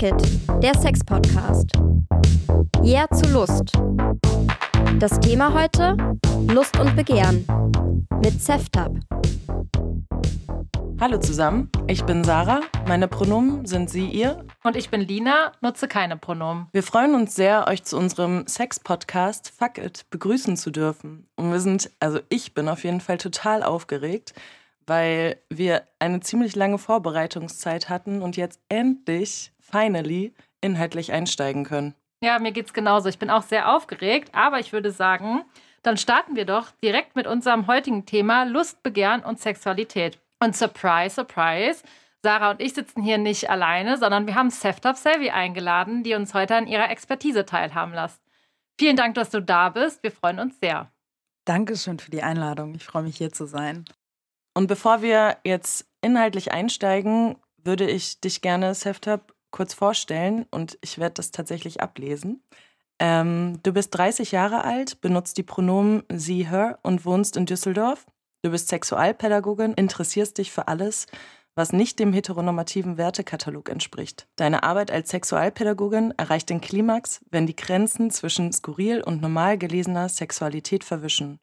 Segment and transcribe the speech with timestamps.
[0.00, 1.72] Fuck It, der Sex-Podcast.
[2.82, 3.72] Yeah zu Lust.
[4.98, 5.94] Das Thema heute:
[6.48, 7.44] Lust und Begehren
[8.22, 8.92] mit Seftab.
[10.98, 12.60] Hallo zusammen, ich bin Sarah.
[12.88, 14.42] Meine Pronomen sind sie, ihr.
[14.64, 16.68] Und ich bin Lina, nutze keine Pronomen.
[16.72, 21.28] Wir freuen uns sehr, euch zu unserem Sex-Podcast Fuck It begrüßen zu dürfen.
[21.36, 24.32] Und wir sind, also ich bin auf jeden Fall total aufgeregt,
[24.86, 31.94] weil wir eine ziemlich lange Vorbereitungszeit hatten und jetzt endlich, finally, inhaltlich einsteigen können.
[32.22, 33.08] Ja, mir geht's genauso.
[33.08, 35.42] Ich bin auch sehr aufgeregt, aber ich würde sagen,
[35.82, 40.18] dann starten wir doch direkt mit unserem heutigen Thema Lust, Begehren und Sexualität.
[40.42, 41.82] Und surprise, surprise,
[42.22, 46.34] Sarah und ich sitzen hier nicht alleine, sondern wir haben Seftop Selvi eingeladen, die uns
[46.34, 48.20] heute an ihrer Expertise teilhaben lässt.
[48.78, 50.02] Vielen Dank, dass du da bist.
[50.02, 50.90] Wir freuen uns sehr.
[51.46, 52.74] Dankeschön für die Einladung.
[52.74, 53.86] Ich freue mich hier zu sein.
[54.54, 60.98] Und bevor wir jetzt inhaltlich einsteigen, würde ich dich gerne, Seftop, kurz vorstellen und ich
[60.98, 62.42] werde das tatsächlich ablesen.
[62.98, 68.06] Ähm, du bist 30 Jahre alt, benutzt die Pronomen sie, her und wohnst in Düsseldorf.
[68.42, 71.06] Du bist Sexualpädagogin, interessierst dich für alles,
[71.54, 74.28] was nicht dem heteronormativen Wertekatalog entspricht.
[74.36, 80.08] Deine Arbeit als Sexualpädagogin erreicht den Klimax, wenn die Grenzen zwischen skurril und normal gelesener
[80.08, 81.38] Sexualität verwischen.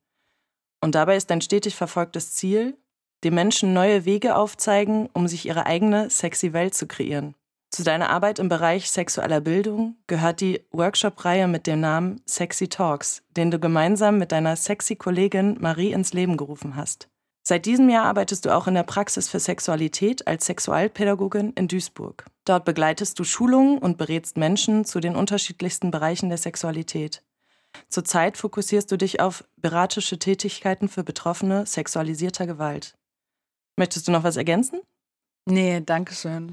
[0.81, 2.77] Und dabei ist dein stetig verfolgtes Ziel,
[3.23, 7.36] den Menschen neue Wege aufzeigen, um sich ihre eigene sexy Welt zu kreieren.
[7.70, 13.23] Zu deiner Arbeit im Bereich sexueller Bildung gehört die Workshop-Reihe mit dem Namen Sexy Talks,
[13.36, 17.10] den du gemeinsam mit deiner sexy Kollegin Marie ins Leben gerufen hast.
[17.44, 22.26] Seit diesem Jahr arbeitest du auch in der Praxis für Sexualität als Sexualpädagogin in Duisburg.
[22.45, 27.23] Dort begleitest du Schulungen und berätst Menschen zu den unterschiedlichsten Bereichen der Sexualität.
[27.90, 32.98] Zurzeit fokussierst du dich auf beratische Tätigkeiten für Betroffene sexualisierter Gewalt.
[33.78, 34.82] Möchtest du noch was ergänzen?
[35.45, 36.52] Nee, danke schön.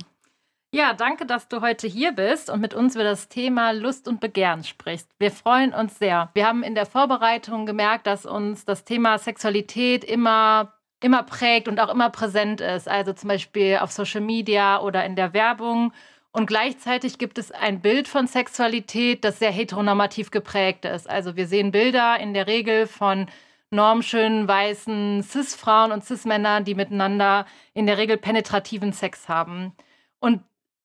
[0.74, 4.18] Ja, danke, dass du heute hier bist und mit uns über das Thema Lust und
[4.18, 5.08] Begehren sprichst.
[5.20, 6.30] Wir freuen uns sehr.
[6.34, 11.78] Wir haben in der Vorbereitung gemerkt, dass uns das Thema Sexualität immer immer prägt und
[11.78, 12.88] auch immer präsent ist.
[12.88, 15.92] Also zum Beispiel auf Social Media oder in der Werbung.
[16.32, 21.08] Und gleichzeitig gibt es ein Bild von Sexualität, das sehr heteronormativ geprägt ist.
[21.08, 23.28] Also wir sehen Bilder in der Regel von
[23.70, 29.72] normschönen, weißen Cis-Frauen und Cis-Männern, die miteinander in der Regel penetrativen Sex haben.
[30.18, 30.42] Und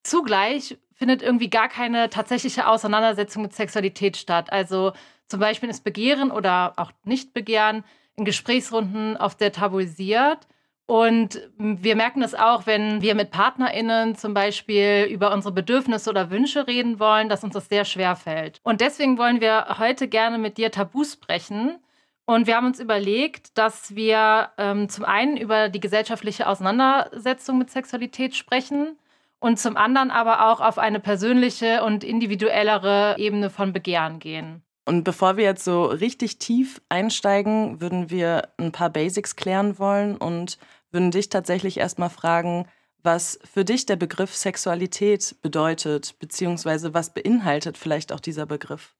[0.09, 4.51] Zugleich findet irgendwie gar keine tatsächliche Auseinandersetzung mit Sexualität statt.
[4.51, 4.93] Also
[5.27, 7.83] zum Beispiel ist Begehren oder auch Nicht-Begehren
[8.15, 10.47] in Gesprächsrunden oft sehr tabuisiert.
[10.87, 16.31] Und wir merken das auch, wenn wir mit PartnerInnen zum Beispiel über unsere Bedürfnisse oder
[16.31, 18.59] Wünsche reden wollen, dass uns das sehr schwer fällt.
[18.63, 21.77] Und deswegen wollen wir heute gerne mit dir Tabus sprechen.
[22.25, 27.69] Und wir haben uns überlegt, dass wir ähm, zum einen über die gesellschaftliche Auseinandersetzung mit
[27.69, 28.97] Sexualität sprechen
[29.39, 34.63] und zum anderen aber auch auf eine persönliche und individuellere Ebene von Begehren gehen.
[34.85, 40.17] Und bevor wir jetzt so richtig tief einsteigen, würden wir ein paar Basics klären wollen
[40.17, 40.57] und
[40.91, 42.65] würden dich tatsächlich erstmal fragen,
[43.03, 48.95] was für dich der Begriff Sexualität bedeutet, beziehungsweise was beinhaltet vielleicht auch dieser Begriff?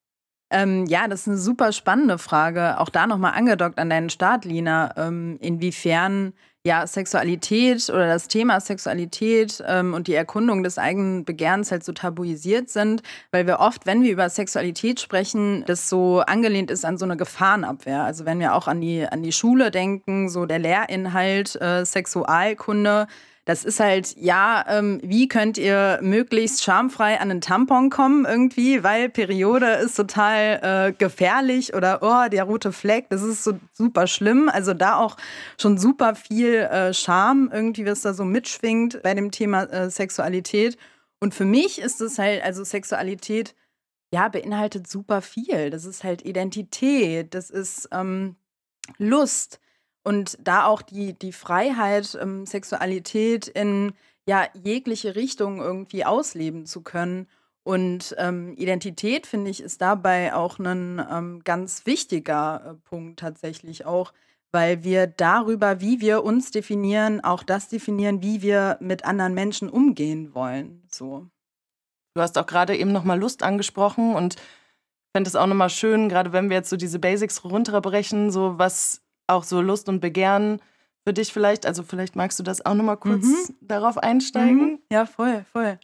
[0.52, 2.80] Ähm, ja, das ist eine super spannende Frage.
[2.80, 4.94] Auch da nochmal angedockt an deinen Start, Lina.
[4.98, 6.34] Ähm, inwiefern
[6.66, 11.94] ja, Sexualität oder das Thema Sexualität ähm, und die Erkundung des eigenen Begehrens halt so
[11.94, 16.98] tabuisiert sind, weil wir oft, wenn wir über Sexualität sprechen, das so angelehnt ist an
[16.98, 18.04] so eine Gefahrenabwehr.
[18.04, 23.08] Also wenn wir auch an die, an die Schule denken, so der Lehrinhalt äh, Sexualkunde,
[23.50, 28.84] das ist halt, ja, ähm, wie könnt ihr möglichst schamfrei an einen Tampon kommen irgendwie,
[28.84, 34.06] weil Periode ist total äh, gefährlich oder, oh, der rote Fleck, das ist so super
[34.06, 34.50] schlimm.
[34.54, 35.18] Also da auch
[35.60, 40.78] schon super viel äh, Scham irgendwie, was da so mitschwingt bei dem Thema äh, Sexualität.
[41.20, 43.56] Und für mich ist es halt, also Sexualität,
[44.14, 45.72] ja, beinhaltet super viel.
[45.72, 48.36] Das ist halt Identität, das ist ähm,
[49.00, 49.60] Lust,
[50.04, 53.94] und da auch die, die Freiheit, ähm, Sexualität in
[54.28, 57.28] ja, jegliche Richtung irgendwie ausleben zu können.
[57.64, 63.86] Und ähm, Identität, finde ich, ist dabei auch ein ähm, ganz wichtiger äh, Punkt tatsächlich
[63.86, 64.14] auch,
[64.52, 69.70] weil wir darüber, wie wir uns definieren, auch das definieren, wie wir mit anderen Menschen
[69.70, 70.84] umgehen wollen.
[70.92, 71.28] So.
[72.16, 74.36] Du hast auch gerade eben nochmal Lust angesprochen und
[75.16, 79.02] fände es auch nochmal schön, gerade wenn wir jetzt so diese Basics runterbrechen, so was
[79.30, 80.62] auch so Lust und Begehren
[81.06, 81.66] für dich vielleicht?
[81.66, 83.56] Also vielleicht magst du das auch nochmal kurz mhm.
[83.62, 84.72] darauf einsteigen?
[84.72, 84.80] Mhm.
[84.92, 85.80] Ja, voll, voll.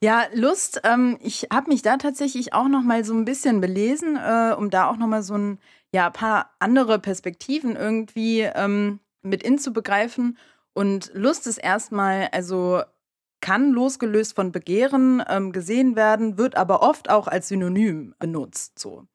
[0.00, 0.80] Ja, Lust.
[0.84, 4.70] Ähm, ich habe mich da tatsächlich auch noch mal so ein bisschen belesen, äh, um
[4.70, 5.58] da auch noch mal so ein
[5.92, 10.38] ja, paar andere Perspektiven irgendwie ähm, mit inzubegreifen.
[10.72, 12.82] Und Lust ist erstmal also
[13.40, 18.78] kann losgelöst von Begehren ähm, gesehen werden, wird aber oft auch als Synonym benutzt.
[18.78, 19.06] So.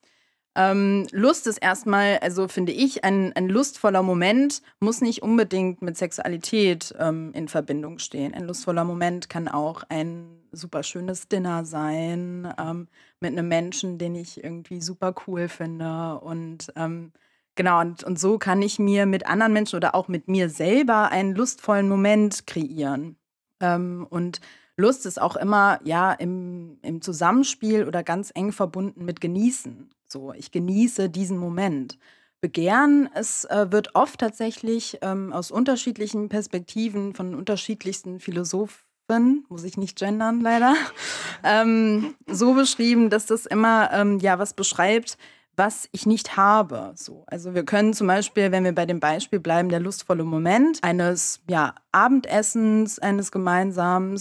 [0.59, 5.95] Ähm, Lust ist erstmal, also finde ich, ein, ein lustvoller Moment muss nicht unbedingt mit
[5.95, 8.33] Sexualität ähm, in Verbindung stehen.
[8.33, 12.89] Ein lustvoller Moment kann auch ein super schönes Dinner sein ähm,
[13.21, 16.19] mit einem Menschen, den ich irgendwie super cool finde.
[16.19, 17.13] Und ähm,
[17.55, 21.09] genau, und, und so kann ich mir mit anderen Menschen oder auch mit mir selber
[21.09, 23.15] einen lustvollen Moment kreieren.
[23.61, 24.41] Ähm, und
[24.79, 29.89] Lust ist auch immer ja im, im Zusammenspiel oder ganz eng verbunden mit Genießen.
[30.07, 31.99] So, ich genieße diesen Moment.
[32.41, 39.75] Begehren, es äh, wird oft tatsächlich ähm, aus unterschiedlichen Perspektiven von unterschiedlichsten Philosophen, muss ich
[39.75, 40.73] nicht gendern leider,
[41.43, 45.17] ähm, so beschrieben, dass das immer ähm, ja was beschreibt,
[45.57, 46.93] was ich nicht habe.
[46.95, 50.81] So, also wir können zum Beispiel, wenn wir bei dem Beispiel bleiben, der lustvolle Moment
[50.81, 54.17] eines ja, Abendessens, eines Gemeinsamen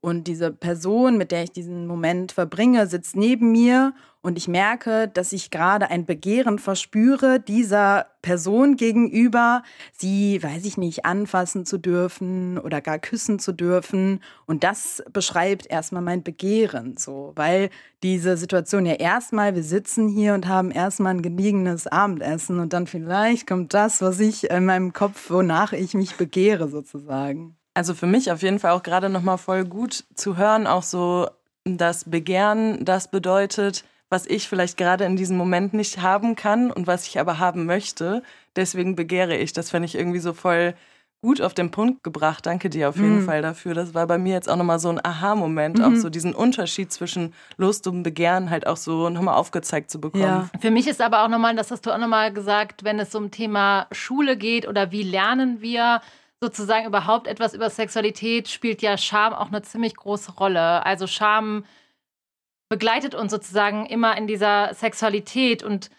[0.00, 5.08] und diese Person, mit der ich diesen Moment verbringe, sitzt neben mir und ich merke,
[5.08, 9.62] dass ich gerade ein Begehren verspüre, dieser Person gegenüber,
[9.92, 14.20] sie, weiß ich nicht, anfassen zu dürfen oder gar küssen zu dürfen.
[14.46, 17.70] Und das beschreibt erstmal mein Begehren so, weil
[18.04, 22.86] diese Situation ja erstmal, wir sitzen hier und haben erstmal ein gediegenes Abendessen und dann
[22.86, 27.57] vielleicht kommt das, was ich in meinem Kopf, wonach ich mich begehre sozusagen.
[27.78, 31.28] Also für mich auf jeden Fall auch gerade nochmal voll gut zu hören, auch so
[31.64, 36.88] das Begehren, das bedeutet, was ich vielleicht gerade in diesem Moment nicht haben kann und
[36.88, 38.24] was ich aber haben möchte.
[38.56, 39.52] Deswegen begehre ich.
[39.52, 40.74] Das fände ich irgendwie so voll
[41.22, 42.46] gut auf den Punkt gebracht.
[42.46, 43.26] Danke dir auf jeden mhm.
[43.26, 43.74] Fall dafür.
[43.74, 45.84] Das war bei mir jetzt auch nochmal so ein Aha-Moment, mhm.
[45.84, 50.24] auch so diesen Unterschied zwischen Lust und Begehren halt auch so nochmal aufgezeigt zu bekommen.
[50.24, 50.50] Ja.
[50.60, 53.30] Für mich ist aber auch nochmal, das hast du auch nochmal gesagt, wenn es um
[53.30, 56.00] Thema Schule geht oder wie lernen wir,
[56.40, 60.84] sozusagen überhaupt etwas über Sexualität, spielt ja Scham auch eine ziemlich große Rolle.
[60.86, 61.64] Also Scham
[62.68, 65.62] begleitet uns sozusagen immer in dieser Sexualität.
[65.62, 65.90] Und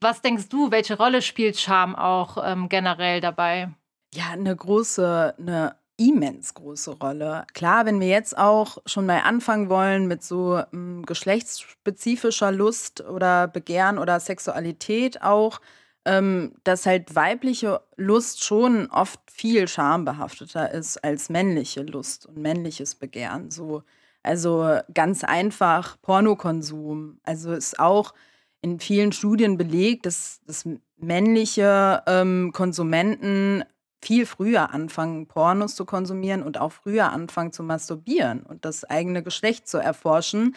[0.00, 3.72] was denkst du, welche Rolle spielt Scham auch ähm, generell dabei?
[4.14, 7.46] Ja, eine große, eine immens große Rolle.
[7.52, 13.46] Klar, wenn wir jetzt auch schon mal anfangen wollen mit so ähm, geschlechtsspezifischer Lust oder
[13.46, 15.60] Begehren oder Sexualität auch,
[16.04, 22.94] ähm, dass halt weibliche Lust schon oft viel schambehafteter ist als männliche Lust und männliches
[22.94, 23.50] Begehren.
[23.50, 23.82] So,
[24.22, 27.20] also ganz einfach Pornokonsum.
[27.24, 28.14] Also ist auch
[28.60, 33.64] in vielen Studien belegt, dass, dass männliche ähm, Konsumenten
[34.02, 39.22] viel früher anfangen, Pornos zu konsumieren und auch früher anfangen zu masturbieren und das eigene
[39.22, 40.54] Geschlecht zu erforschen.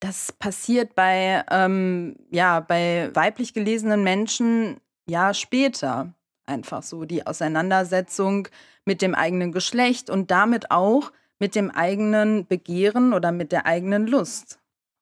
[0.00, 6.12] Das passiert bei, ähm, ja, bei weiblich gelesenen Menschen Jahr später.
[6.46, 8.48] Einfach so die Auseinandersetzung
[8.84, 14.06] mit dem eigenen Geschlecht und damit auch mit dem eigenen Begehren oder mit der eigenen
[14.06, 14.58] Lust.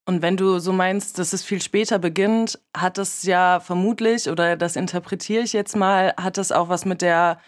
[0.07, 4.57] Und wenn du so meinst, dass es viel später beginnt, hat das ja vermutlich, oder
[4.57, 7.39] das interpretiere ich jetzt mal, hat das auch was mit der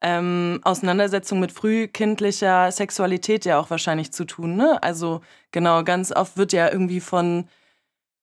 [0.00, 4.56] ähm, Auseinandersetzung mit frühkindlicher Sexualität ja auch wahrscheinlich zu tun.
[4.56, 4.82] Ne?
[4.82, 5.20] Also
[5.52, 7.48] genau, ganz oft wird ja irgendwie von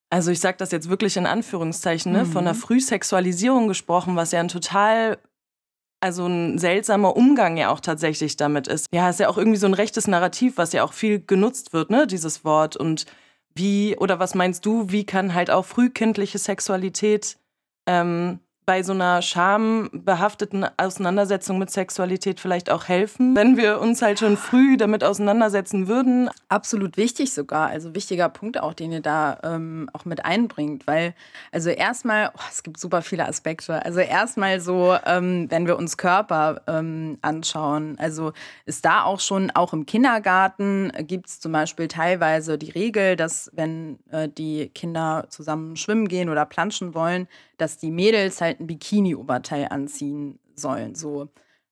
[0.10, 2.31] also ich sage das jetzt wirklich in Anführungszeichen, ne, mhm.
[2.31, 5.18] von einer Frühsexualisierung gesprochen, was ja ein total,
[6.00, 8.88] also ein seltsamer Umgang ja auch tatsächlich damit ist.
[8.94, 11.89] Ja, ist ja auch irgendwie so ein rechtes Narrativ, was ja auch viel genutzt wird,
[11.89, 12.75] ne, dieses Wort.
[12.75, 13.06] Und
[13.56, 17.38] wie, oder was meinst du, wie kann halt auch frühkindliche Sexualität
[17.88, 24.19] ähm, bei so einer schambehafteten Auseinandersetzung mit Sexualität vielleicht auch helfen, wenn wir uns halt
[24.19, 26.29] schon früh damit auseinandersetzen würden?
[26.50, 27.69] Absolut wichtig sogar.
[27.69, 31.13] Also wichtiger Punkt auch, den ihr da ähm, auch mit einbringt, weil
[31.51, 33.86] also erstmal, oh, es gibt super viele Aspekte.
[33.86, 38.34] Also erstmal so, ähm, wenn wir uns Körper ähm, anschauen, also
[38.65, 43.51] ist da auch schon, auch im Kindergarten gibt es zum Beispiel teilweise die Regel, dass
[43.53, 47.27] wenn äh, die Kinder zusammen schwimmen gehen oder planschen wollen,
[47.58, 50.96] dass die Mädels halt ein Bikini-Oberteil anziehen sollen.
[50.96, 51.30] So,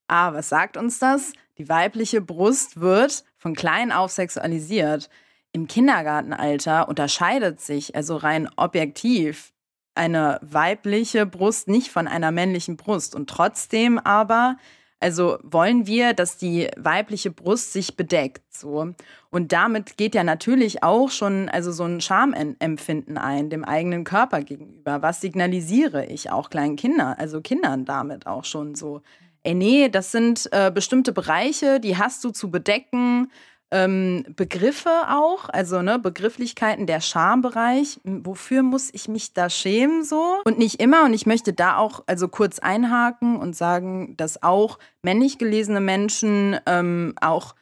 [0.08, 1.32] ah, was sagt uns das?
[1.58, 5.08] Die weibliche Brust wird von klein auf sexualisiert.
[5.52, 9.52] Im Kindergartenalter unterscheidet sich also rein objektiv
[9.94, 13.14] eine weibliche Brust nicht von einer männlichen Brust.
[13.14, 14.56] Und trotzdem aber
[15.04, 18.94] also wollen wir, dass die weibliche Brust sich bedeckt, so.
[19.30, 24.40] Und damit geht ja natürlich auch schon also so ein Schamempfinden ein dem eigenen Körper
[24.40, 25.02] gegenüber.
[25.02, 29.02] Was signalisiere ich auch kleinen Kindern, also Kindern damit auch schon so?
[29.42, 33.30] Ey, nee, das sind äh, bestimmte Bereiche, die hast du zu bedecken
[33.74, 38.00] ähm, Begriffe auch, also ne, Begrifflichkeiten, der Schambereich.
[38.04, 40.40] Wofür muss ich mich da schämen so?
[40.44, 41.04] Und nicht immer.
[41.04, 46.56] Und ich möchte da auch also kurz einhaken und sagen, dass auch männlich gelesene Menschen
[46.66, 47.56] ähm, auch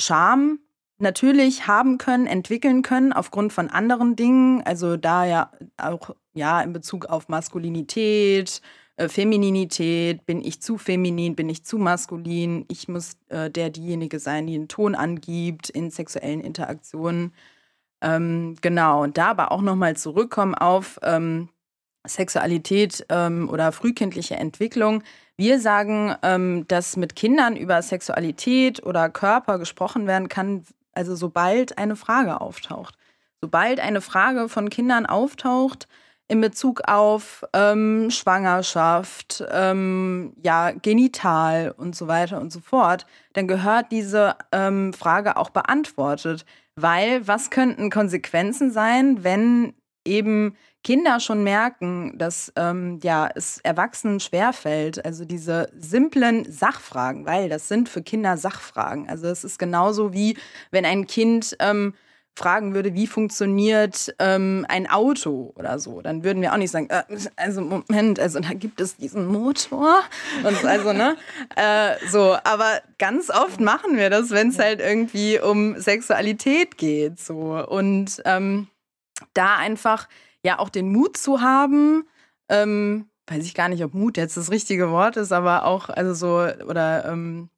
[0.00, 0.58] Scham
[0.98, 4.62] natürlich haben können, entwickeln können aufgrund von anderen Dingen.
[4.64, 8.62] Also da ja auch ja in Bezug auf Maskulinität,
[9.08, 14.46] Femininität, bin ich zu feminin, bin ich zu maskulin, ich muss äh, der diejenige sein,
[14.46, 17.32] die einen Ton angibt in sexuellen Interaktionen.
[18.00, 21.48] Ähm, genau, und da aber auch nochmal zurückkommen auf ähm,
[22.06, 25.02] Sexualität ähm, oder frühkindliche Entwicklung.
[25.36, 31.78] Wir sagen, ähm, dass mit Kindern über Sexualität oder Körper gesprochen werden kann, also sobald
[31.78, 32.96] eine Frage auftaucht.
[33.40, 35.88] Sobald eine Frage von Kindern auftaucht,
[36.28, 43.46] in Bezug auf ähm, Schwangerschaft, ähm, ja, genital und so weiter und so fort, dann
[43.48, 46.44] gehört diese ähm, Frage auch beantwortet.
[46.74, 49.74] Weil was könnten Konsequenzen sein, wenn
[50.06, 57.48] eben Kinder schon merken, dass ähm, ja, es Erwachsenen schwerfällt, also diese simplen Sachfragen, weil
[57.48, 59.08] das sind für Kinder Sachfragen.
[59.08, 60.36] Also es ist genauso wie
[60.70, 61.94] wenn ein Kind ähm,
[62.34, 66.88] fragen würde, wie funktioniert ähm, ein Auto oder so, dann würden wir auch nicht sagen,
[66.88, 67.02] äh,
[67.36, 70.00] also Moment, also da gibt es diesen Motor
[70.42, 71.16] und also ne,
[71.56, 72.36] äh, so.
[72.44, 78.22] Aber ganz oft machen wir das, wenn es halt irgendwie um Sexualität geht, so und
[78.24, 78.68] ähm,
[79.34, 80.08] da einfach
[80.42, 82.04] ja auch den Mut zu haben.
[82.48, 86.14] Ähm, weiß ich gar nicht, ob Mut jetzt das richtige Wort ist, aber auch also
[86.14, 87.50] so oder ähm,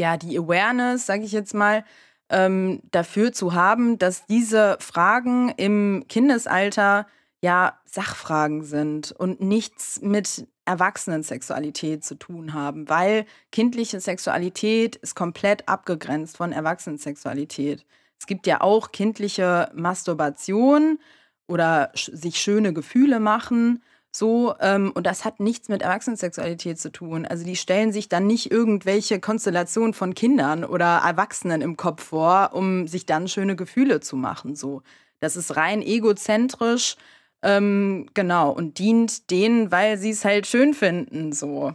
[0.00, 1.84] ja die Awareness, sage ich jetzt mal
[2.30, 7.06] ähm, dafür zu haben, dass diese Fragen im Kindesalter
[7.40, 15.68] ja Sachfragen sind und nichts mit Erwachsenensexualität zu tun haben, weil kindliche Sexualität ist komplett
[15.68, 17.84] abgegrenzt von Erwachsenensexualität.
[18.18, 20.98] Es gibt ja auch kindliche Masturbation
[21.46, 23.82] oder sich schöne Gefühle machen
[24.16, 27.26] so, ähm, und das hat nichts mit Erwachsenensexualität zu tun.
[27.26, 32.50] Also die stellen sich dann nicht irgendwelche Konstellationen von Kindern oder Erwachsenen im Kopf vor,
[32.52, 34.54] um sich dann schöne Gefühle zu machen.
[34.54, 34.82] So,
[35.18, 36.96] das ist rein egozentrisch,
[37.42, 41.74] ähm, genau, und dient denen, weil sie es halt schön finden, so.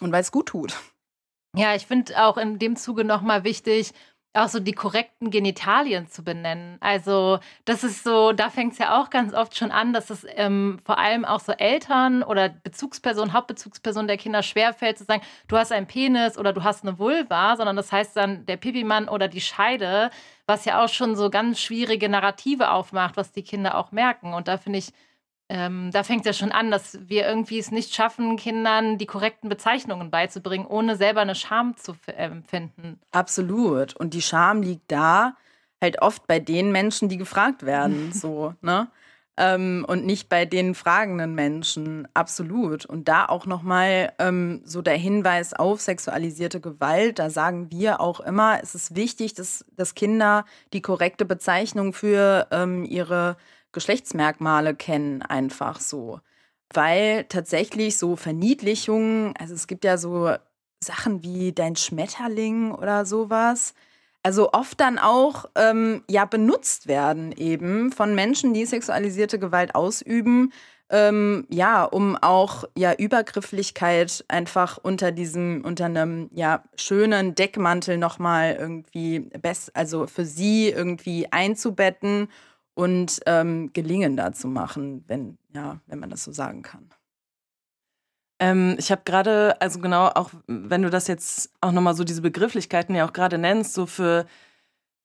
[0.00, 0.74] Und weil es gut tut.
[1.54, 3.92] Ja, ich finde auch in dem Zuge nochmal wichtig,
[4.32, 6.76] auch so die korrekten Genitalien zu benennen.
[6.80, 10.24] Also das ist so, da fängt es ja auch ganz oft schon an, dass es
[10.36, 15.56] ähm, vor allem auch so Eltern oder Bezugspersonen, Hauptbezugspersonen der Kinder schwerfällt zu sagen, du
[15.56, 19.26] hast einen Penis oder du hast eine Vulva, sondern das heißt dann der Pipimann oder
[19.26, 20.10] die Scheide,
[20.46, 24.32] was ja auch schon so ganz schwierige Narrative aufmacht, was die Kinder auch merken.
[24.32, 24.92] Und da finde ich,
[25.52, 29.06] ähm, da fängt es ja schon an, dass wir irgendwie es nicht schaffen, Kindern die
[29.06, 33.00] korrekten Bezeichnungen beizubringen, ohne selber eine Scham zu empfinden.
[33.10, 33.96] Absolut.
[33.96, 35.34] Und die Scham liegt da
[35.80, 38.88] halt oft bei den Menschen, die gefragt werden, so, ne?
[39.36, 42.06] Ähm, und nicht bei den fragenden Menschen.
[42.14, 42.86] Absolut.
[42.86, 47.18] Und da auch nochmal ähm, so der Hinweis auf sexualisierte Gewalt.
[47.18, 52.46] Da sagen wir auch immer, es ist wichtig, dass, dass Kinder die korrekte Bezeichnung für
[52.52, 53.36] ähm, ihre
[53.72, 56.20] Geschlechtsmerkmale kennen, einfach so.
[56.72, 60.34] Weil tatsächlich so Verniedlichungen, also es gibt ja so
[60.82, 63.74] Sachen wie dein Schmetterling oder sowas,
[64.22, 70.52] also oft dann auch ähm, ja benutzt werden eben von Menschen, die sexualisierte Gewalt ausüben,
[70.90, 78.56] ähm, ja, um auch ja Übergrifflichkeit einfach unter diesem unter einem ja schönen Deckmantel nochmal
[78.58, 82.28] irgendwie best, also für sie irgendwie einzubetten
[82.80, 86.88] und ähm, gelingender zu machen, wenn, ja, wenn man das so sagen kann.
[88.38, 92.22] Ähm, ich habe gerade, also genau, auch wenn du das jetzt auch nochmal so diese
[92.22, 94.24] Begrifflichkeiten ja auch gerade nennst, so für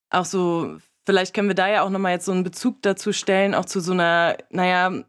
[0.10, 3.54] auch so, vielleicht können wir da ja auch nochmal jetzt so einen Bezug dazu stellen,
[3.54, 5.04] auch zu so einer, naja,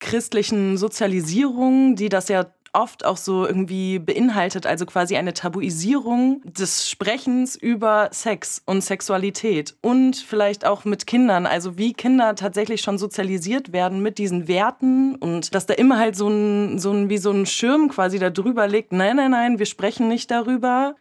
[0.00, 6.88] christlichen Sozialisierung, die das ja oft auch so irgendwie beinhaltet, also quasi eine Tabuisierung des
[6.88, 12.98] Sprechens über Sex und Sexualität und vielleicht auch mit Kindern, also wie Kinder tatsächlich schon
[12.98, 17.18] sozialisiert werden mit diesen Werten und dass da immer halt so ein, so ein wie
[17.18, 20.94] so ein Schirm quasi da drüber liegt, nein, nein, nein, wir sprechen nicht darüber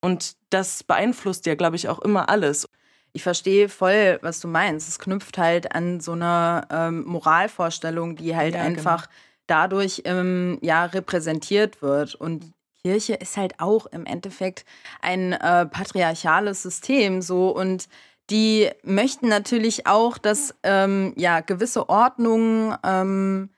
[0.00, 2.68] und das beeinflusst ja, glaube ich, auch immer alles.
[3.12, 4.88] Ich verstehe voll, was du meinst.
[4.88, 9.18] Es knüpft halt an so eine ähm, Moralvorstellung, die halt ja, einfach genau
[9.48, 12.14] dadurch ähm, ja repräsentiert wird.
[12.14, 12.52] Und
[12.82, 14.64] Kirche ist halt auch im Endeffekt
[15.02, 17.88] ein äh, patriarchales System so und
[18.30, 23.50] die möchten natürlich auch, dass ähm, ja gewisse Ordnungen ähm,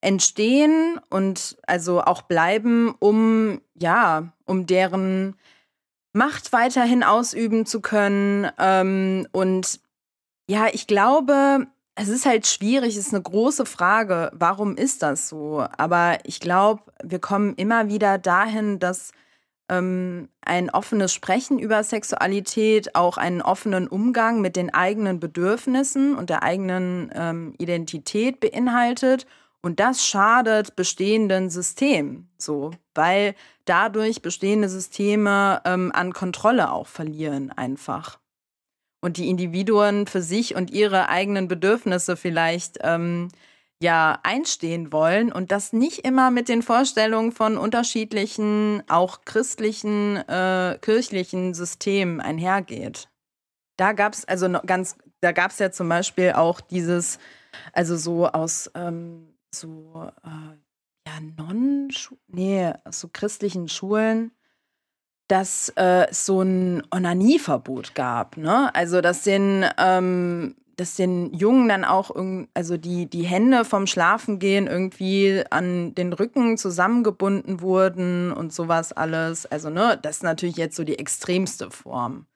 [0.00, 5.36] entstehen und also auch bleiben, um ja um deren
[6.12, 8.48] Macht weiterhin ausüben zu können.
[8.58, 9.80] Ähm, und
[10.48, 15.28] ja, ich glaube, es ist halt schwierig, es ist eine große Frage, warum ist das
[15.28, 15.64] so?
[15.78, 19.12] Aber ich glaube, wir kommen immer wieder dahin, dass
[19.68, 26.30] ähm, ein offenes Sprechen über Sexualität, auch einen offenen Umgang mit den eigenen Bedürfnissen und
[26.30, 29.26] der eigenen ähm, Identität beinhaltet.
[29.62, 33.34] Und das schadet bestehenden Systemen, so, weil
[33.64, 38.18] dadurch bestehende Systeme ähm, an Kontrolle auch verlieren einfach.
[39.04, 43.28] Und die Individuen für sich und ihre eigenen Bedürfnisse vielleicht ähm,
[43.78, 50.78] ja einstehen wollen und das nicht immer mit den Vorstellungen von unterschiedlichen, auch christlichen, äh,
[50.80, 53.10] kirchlichen Systemen einhergeht.
[53.76, 57.18] Da gab es also ganz, da gab es ja zum Beispiel auch dieses,
[57.74, 60.56] also so aus ähm, so äh,
[61.06, 61.90] ja non
[62.28, 64.32] nee so christlichen Schulen
[65.28, 68.36] dass äh, es so ein Onanieverbot gab.
[68.36, 68.74] Ne?
[68.74, 72.10] Also, dass den ähm, dass den Jungen dann auch
[72.54, 79.46] also die, die Hände vom Schlafengehen irgendwie an den Rücken zusammengebunden wurden und sowas alles.
[79.46, 82.26] Also, ne, das ist natürlich jetzt so die extremste Form.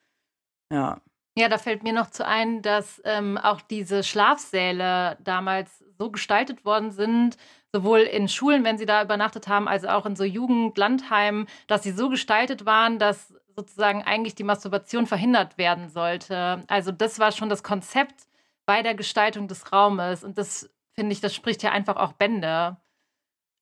[0.73, 1.01] Ja.
[1.37, 6.65] Ja, da fällt mir noch zu ein, dass ähm, auch diese Schlafsäle damals so gestaltet
[6.65, 7.37] worden sind,
[7.73, 11.93] sowohl in Schulen, wenn sie da übernachtet haben, als auch in so Jugendlandheimen, dass sie
[11.93, 16.63] so gestaltet waren, dass sozusagen eigentlich die Masturbation verhindert werden sollte.
[16.69, 18.27] Also das war schon das Konzept
[18.67, 20.23] bei der Gestaltung des Raumes.
[20.25, 22.77] Und das finde ich, das spricht ja einfach auch Bände.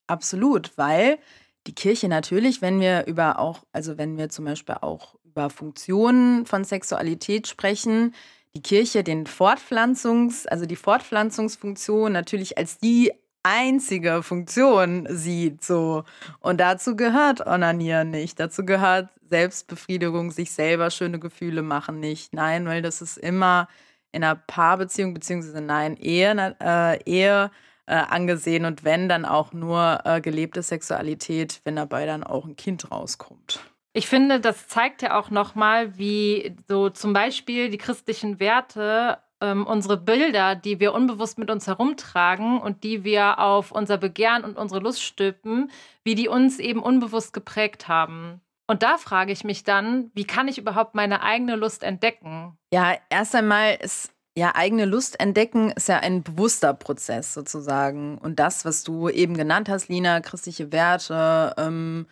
[0.06, 1.18] Absolut, weil
[1.66, 6.46] die Kirche natürlich, wenn wir über auch, also wenn wir zum Beispiel auch über Funktionen
[6.46, 8.14] von Sexualität sprechen,
[8.54, 13.12] die Kirche den Fortpflanzungs, also die Fortpflanzungsfunktion natürlich als die
[13.46, 16.02] einzige Funktion sieht, so.
[16.40, 18.40] Und dazu gehört Onanieren nicht.
[18.40, 22.34] Dazu gehört Selbstbefriedigung, sich selber schöne Gefühle machen nicht.
[22.34, 23.68] Nein, weil das ist immer
[24.10, 27.50] in einer Paarbeziehung, beziehungsweise nein, Ehe, äh, Ehe
[27.86, 32.56] äh, angesehen und wenn, dann auch nur äh, gelebte Sexualität, wenn dabei dann auch ein
[32.56, 33.60] Kind rauskommt.
[33.92, 39.66] Ich finde, das zeigt ja auch nochmal, wie so zum Beispiel die christlichen Werte ähm,
[39.66, 44.56] unsere Bilder, die wir unbewusst mit uns herumtragen und die wir auf unser Begehren und
[44.56, 45.70] unsere Lust stülpen,
[46.04, 48.40] wie die uns eben unbewusst geprägt haben.
[48.66, 52.58] Und da frage ich mich dann, wie kann ich überhaupt meine eigene Lust entdecken?
[52.72, 58.18] Ja, erst einmal ist ja eigene Lust entdecken ist ja ein bewusster Prozess sozusagen.
[58.18, 62.06] Und das, was du eben genannt hast, Lina, christliche Werte, ähm,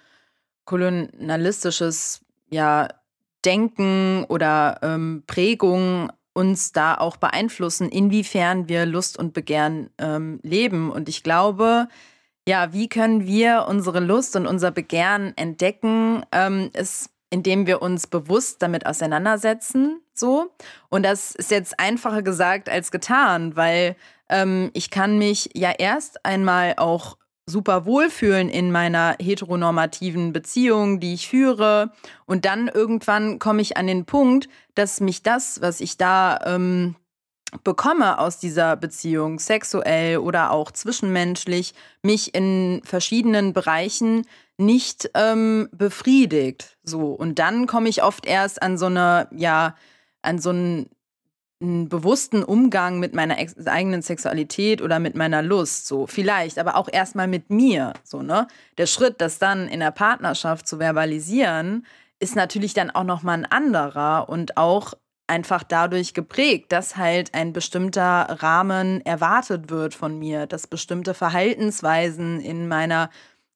[0.64, 2.88] kolonialistisches ja,
[3.44, 10.90] Denken oder ähm, Prägung uns da auch beeinflussen, inwiefern wir Lust und Begehren ähm, leben.
[10.90, 11.88] Und ich glaube,
[12.46, 18.06] ja, wie können wir unsere Lust und unser Begehren entdecken, ähm, ist, indem wir uns
[18.06, 20.50] bewusst damit auseinandersetzen, so.
[20.90, 23.96] Und das ist jetzt einfacher gesagt als getan, weil
[24.28, 31.14] ähm, ich kann mich ja erst einmal auch super wohlfühlen in meiner heteronormativen Beziehung, die
[31.14, 31.92] ich führe.
[32.26, 36.96] Und dann irgendwann komme ich an den Punkt, dass mich das, was ich da ähm,
[37.62, 44.26] bekomme aus dieser Beziehung, sexuell oder auch zwischenmenschlich, mich in verschiedenen Bereichen
[44.56, 46.76] nicht ähm, befriedigt.
[46.82, 47.12] So.
[47.12, 49.76] Und dann komme ich oft erst an so eine, ja,
[50.22, 50.88] an so einen,
[51.64, 55.86] einen bewussten Umgang mit meiner eigenen Sexualität oder mit meiner Lust.
[55.86, 57.92] So, vielleicht, aber auch erstmal mit mir.
[58.04, 58.46] So, ne?
[58.78, 61.86] Der Schritt, das dann in der Partnerschaft zu verbalisieren,
[62.20, 64.94] ist natürlich dann auch nochmal ein anderer und auch
[65.26, 72.40] einfach dadurch geprägt, dass halt ein bestimmter Rahmen erwartet wird von mir, dass bestimmte Verhaltensweisen
[72.40, 73.10] in meiner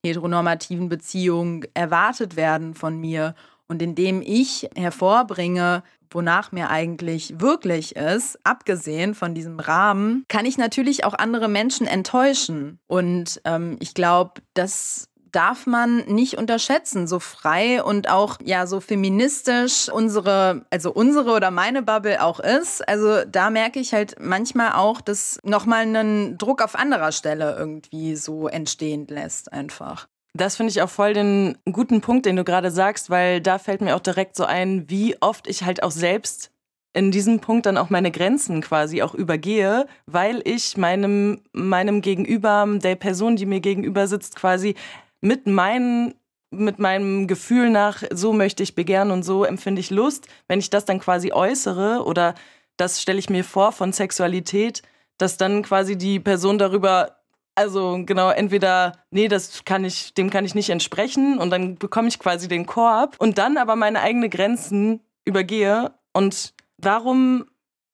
[0.05, 3.35] heteronormativen Beziehung erwartet werden von mir
[3.67, 10.59] und indem ich hervorbringe, wonach mir eigentlich wirklich ist, abgesehen von diesem Rahmen, kann ich
[10.59, 12.79] natürlich auch andere Menschen enttäuschen.
[12.87, 18.81] Und ähm, ich glaube, das darf man nicht unterschätzen, so frei und auch ja so
[18.81, 22.87] feministisch unsere, also unsere oder meine Bubble auch ist.
[22.89, 28.17] Also da merke ich halt manchmal auch, dass nochmal einen Druck auf anderer Stelle irgendwie
[28.17, 30.09] so entstehen lässt einfach.
[30.35, 33.81] Das finde ich auch voll den guten Punkt, den du gerade sagst, weil da fällt
[33.81, 36.51] mir auch direkt so ein, wie oft ich halt auch selbst
[36.93, 42.67] in diesem Punkt dann auch meine Grenzen quasi auch übergehe, weil ich meinem, meinem Gegenüber,
[42.83, 44.75] der Person, die mir gegenüber sitzt, quasi
[45.21, 46.15] mit meinen
[46.51, 50.71] mit meinem Gefühl nach, so möchte ich begehren und so empfinde ich Lust, wenn ich
[50.71, 52.35] das dann quasi äußere oder
[52.79, 54.83] das stelle ich mir vor von Sexualität,
[55.19, 57.18] dass dann quasi die Person darüber,
[57.59, 62.07] also genau, entweder, nee, das kann ich, dem kann ich nicht entsprechen und dann bekomme
[62.07, 67.47] ich quasi den Korb und dann aber meine eigenen Grenzen übergehe und warum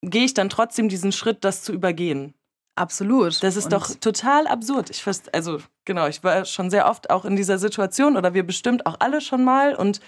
[0.02, 2.34] gehe ich dann trotzdem diesen Schritt, das zu übergehen?
[2.74, 3.42] Absolut.
[3.42, 4.90] Das ist und doch total absurd.
[4.90, 8.46] Ich fast, also genau, ich war schon sehr oft auch in dieser Situation oder wir
[8.46, 10.00] bestimmt auch alle schon mal und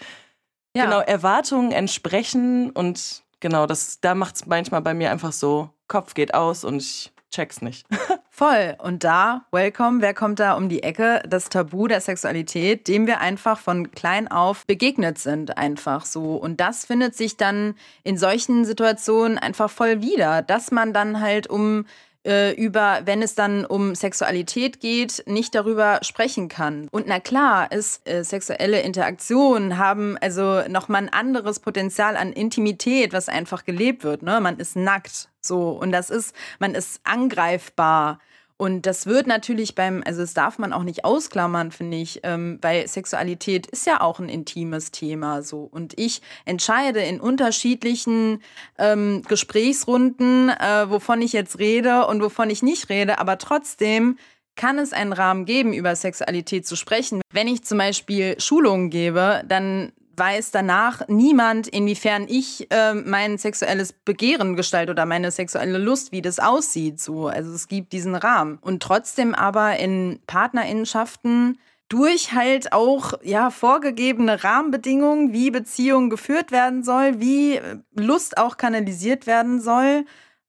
[0.76, 0.84] ja.
[0.84, 6.12] genau Erwartungen entsprechen und genau, das da macht es manchmal bei mir einfach so Kopf
[6.12, 7.86] geht aus und ich check's nicht.
[8.38, 8.76] Voll.
[8.76, 11.22] Und da, welcome, wer kommt da um die Ecke?
[11.26, 16.36] Das Tabu der Sexualität, dem wir einfach von klein auf begegnet sind, einfach so.
[16.36, 21.46] Und das findet sich dann in solchen Situationen einfach voll wieder, dass man dann halt
[21.46, 21.86] um
[22.26, 26.88] äh, über, wenn es dann um Sexualität geht, nicht darüber sprechen kann.
[26.90, 33.12] Und na klar, ist äh, sexuelle Interaktionen haben also nochmal ein anderes Potenzial an Intimität,
[33.12, 34.22] was einfach gelebt wird.
[34.22, 34.40] Ne?
[34.40, 38.18] Man ist nackt so und das ist, man ist angreifbar.
[38.58, 42.58] Und das wird natürlich beim, also das darf man auch nicht ausklammern, finde ich, ähm,
[42.62, 45.68] weil Sexualität ist ja auch ein intimes Thema so.
[45.70, 48.40] Und ich entscheide in unterschiedlichen
[48.78, 54.16] ähm, Gesprächsrunden, äh, wovon ich jetzt rede und wovon ich nicht rede, aber trotzdem
[54.56, 57.20] kann es einen Rahmen geben, über Sexualität zu sprechen.
[57.30, 63.92] Wenn ich zum Beispiel Schulungen gebe, dann weiß danach niemand, inwiefern ich äh, mein sexuelles
[63.92, 67.00] Begehren gestalte oder meine sexuelle Lust, wie das aussieht.
[67.00, 67.28] So.
[67.28, 68.58] Also es gibt diesen Rahmen.
[68.60, 76.82] Und trotzdem aber in Partnerinnenschaften durch halt auch ja vorgegebene Rahmenbedingungen, wie Beziehung geführt werden
[76.82, 77.60] soll, wie
[77.94, 80.04] Lust auch kanalisiert werden soll,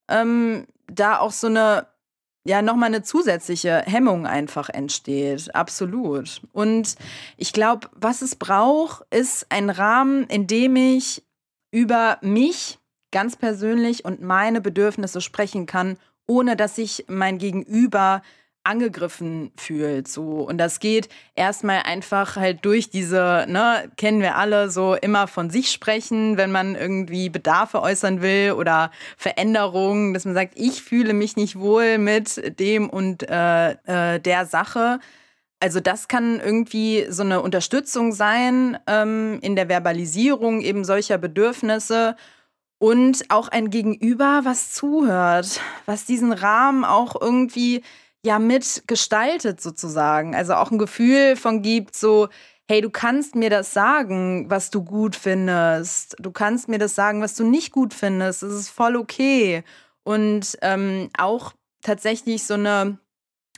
[0.09, 1.87] ähm, da auch so eine
[2.47, 5.53] ja nochmal eine zusätzliche Hemmung einfach entsteht.
[5.53, 6.41] Absolut.
[6.53, 6.95] Und
[7.35, 11.23] ich glaube, was es braucht, ist ein Rahmen, in dem ich
[11.71, 12.79] über mich
[13.11, 18.21] ganz persönlich und meine Bedürfnisse sprechen kann, ohne dass ich mein Gegenüber
[18.67, 20.07] angegriffen fühlt.
[20.07, 20.41] So.
[20.41, 25.49] Und das geht erstmal einfach halt durch diese, ne, kennen wir alle, so immer von
[25.49, 31.13] sich sprechen, wenn man irgendwie Bedarfe äußern will oder Veränderungen, dass man sagt, ich fühle
[31.13, 34.99] mich nicht wohl mit dem und äh, äh, der Sache.
[35.59, 42.15] Also das kann irgendwie so eine Unterstützung sein ähm, in der Verbalisierung eben solcher Bedürfnisse
[42.79, 47.81] und auch ein Gegenüber, was zuhört, was diesen Rahmen auch irgendwie
[48.27, 50.35] ja mitgestaltet sozusagen.
[50.35, 52.29] Also auch ein Gefühl von gibt, so,
[52.67, 56.15] hey, du kannst mir das sagen, was du gut findest.
[56.19, 58.43] Du kannst mir das sagen, was du nicht gut findest.
[58.43, 59.63] Das ist voll okay.
[60.03, 62.99] Und ähm, auch tatsächlich so eine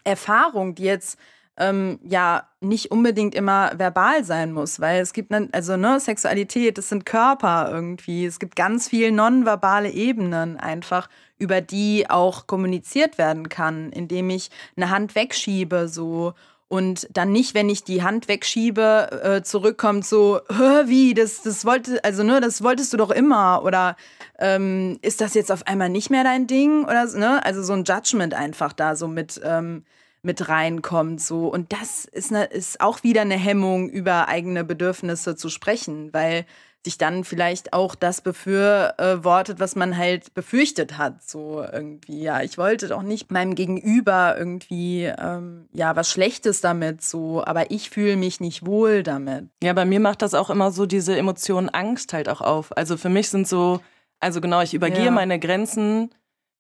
[0.04, 1.18] Erfahrung, die jetzt
[1.60, 6.90] ähm, ja nicht unbedingt immer verbal sein muss, weil es gibt, also ne, Sexualität, das
[6.90, 8.26] sind Körper irgendwie.
[8.26, 14.50] Es gibt ganz viel nonverbale Ebenen einfach, über die auch kommuniziert werden kann, indem ich
[14.76, 16.34] eine Hand wegschiebe so.
[16.70, 20.40] Und dann nicht, wenn ich die Hand wegschiebe, äh, zurückkommt so,
[20.86, 23.64] wie, das, das wollte, also ne, das wolltest du doch immer.
[23.64, 23.96] Oder
[24.38, 26.84] ähm, ist das jetzt auf einmal nicht mehr dein Ding?
[26.84, 29.84] Oder ne, also so ein Judgment einfach da so mit ähm,
[30.22, 31.22] mit reinkommt.
[31.22, 31.48] So.
[31.48, 36.46] Und das ist, eine, ist auch wieder eine Hemmung, über eigene Bedürfnisse zu sprechen, weil
[36.86, 41.22] sich dann vielleicht auch das befürwortet, was man halt befürchtet hat.
[41.22, 47.02] So irgendwie, ja, ich wollte doch nicht meinem Gegenüber irgendwie, ähm, ja, was Schlechtes damit,
[47.02, 49.50] so, aber ich fühle mich nicht wohl damit.
[49.62, 52.76] Ja, bei mir macht das auch immer so diese Emotion Angst halt auch auf.
[52.78, 53.82] Also für mich sind so,
[54.22, 55.12] also genau, ich übergehe ja.
[55.12, 56.12] meine Grenzen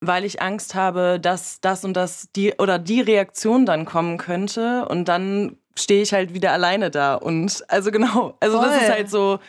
[0.02, 4.86] weil ich Angst habe, dass das und das die oder die Reaktion dann kommen könnte.
[4.88, 7.16] Und dann stehe ich halt wieder alleine da.
[7.16, 8.68] Und also genau, also Voll.
[8.68, 9.40] das ist halt so,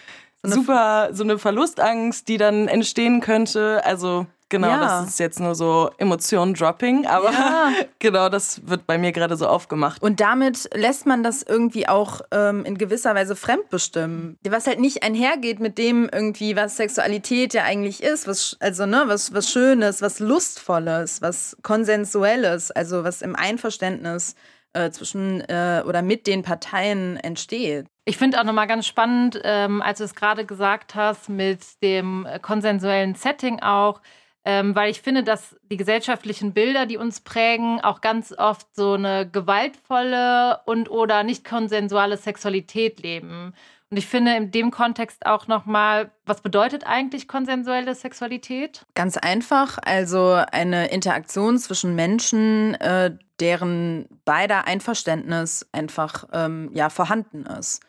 [0.43, 4.81] so super so eine Verlustangst, die dann entstehen könnte, also Genau, ja.
[4.81, 7.73] das ist jetzt nur so Emotionen-Dropping, aber ja.
[8.01, 10.03] genau, das wird bei mir gerade so aufgemacht.
[10.03, 14.39] Und damit lässt man das irgendwie auch ähm, in gewisser Weise fremdbestimmen.
[14.49, 19.05] Was halt nicht einhergeht mit dem irgendwie, was Sexualität ja eigentlich ist, was, also, ne,
[19.07, 24.35] was, was Schönes, was Lustvolles, was Konsensuelles, also was im Einverständnis
[24.73, 27.87] äh, zwischen äh, oder mit den Parteien entsteht.
[28.05, 32.27] Ich finde auch nochmal ganz spannend, ähm, als du es gerade gesagt hast, mit dem
[32.43, 34.01] konsensuellen Setting auch,
[34.45, 38.95] ähm, weil ich finde, dass die gesellschaftlichen Bilder, die uns prägen, auch ganz oft so
[38.95, 43.55] eine gewaltvolle und oder nicht konsensuale Sexualität leben.
[43.91, 48.87] Und ich finde in dem Kontext auch nochmal, was bedeutet eigentlich konsensuelle Sexualität?
[48.95, 57.47] Ganz einfach, also eine Interaktion zwischen Menschen, äh, deren beider Einverständnis einfach ähm, ja vorhanden
[57.47, 57.83] ist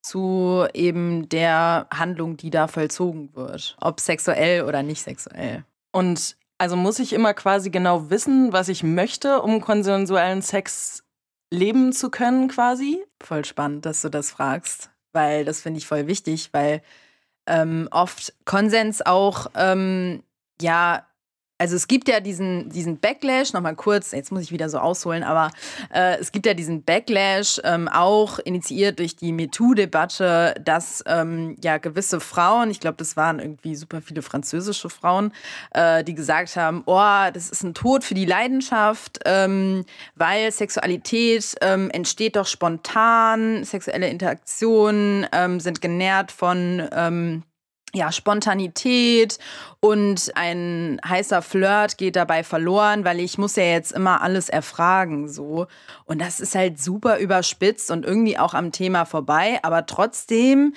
[0.00, 5.64] zu eben der Handlung, die da vollzogen wird, ob sexuell oder nicht sexuell.
[5.92, 11.04] Und also muss ich immer quasi genau wissen, was ich möchte, um konsensuellen Sex
[11.50, 13.04] leben zu können, quasi?
[13.20, 16.82] Voll spannend, dass du das fragst, weil das finde ich voll wichtig, weil
[17.46, 20.22] ähm, oft Konsens auch ähm,
[20.60, 21.07] ja
[21.58, 25.24] also es gibt ja diesen, diesen Backlash, nochmal kurz, jetzt muss ich wieder so ausholen,
[25.24, 25.50] aber
[25.92, 31.78] äh, es gibt ja diesen Backlash, ähm, auch initiiert durch die MeToo-Debatte, dass ähm, ja
[31.78, 35.32] gewisse Frauen, ich glaube, das waren irgendwie super viele französische Frauen,
[35.72, 41.56] äh, die gesagt haben, oh, das ist ein Tod für die Leidenschaft, ähm, weil Sexualität
[41.60, 47.42] ähm, entsteht doch spontan, sexuelle Interaktionen ähm, sind genährt von ähm,
[47.94, 49.38] ja, Spontanität
[49.80, 55.28] und ein heißer Flirt geht dabei verloren, weil ich muss ja jetzt immer alles erfragen,
[55.28, 55.66] so.
[56.04, 60.74] Und das ist halt super überspitzt und irgendwie auch am Thema vorbei, aber trotzdem,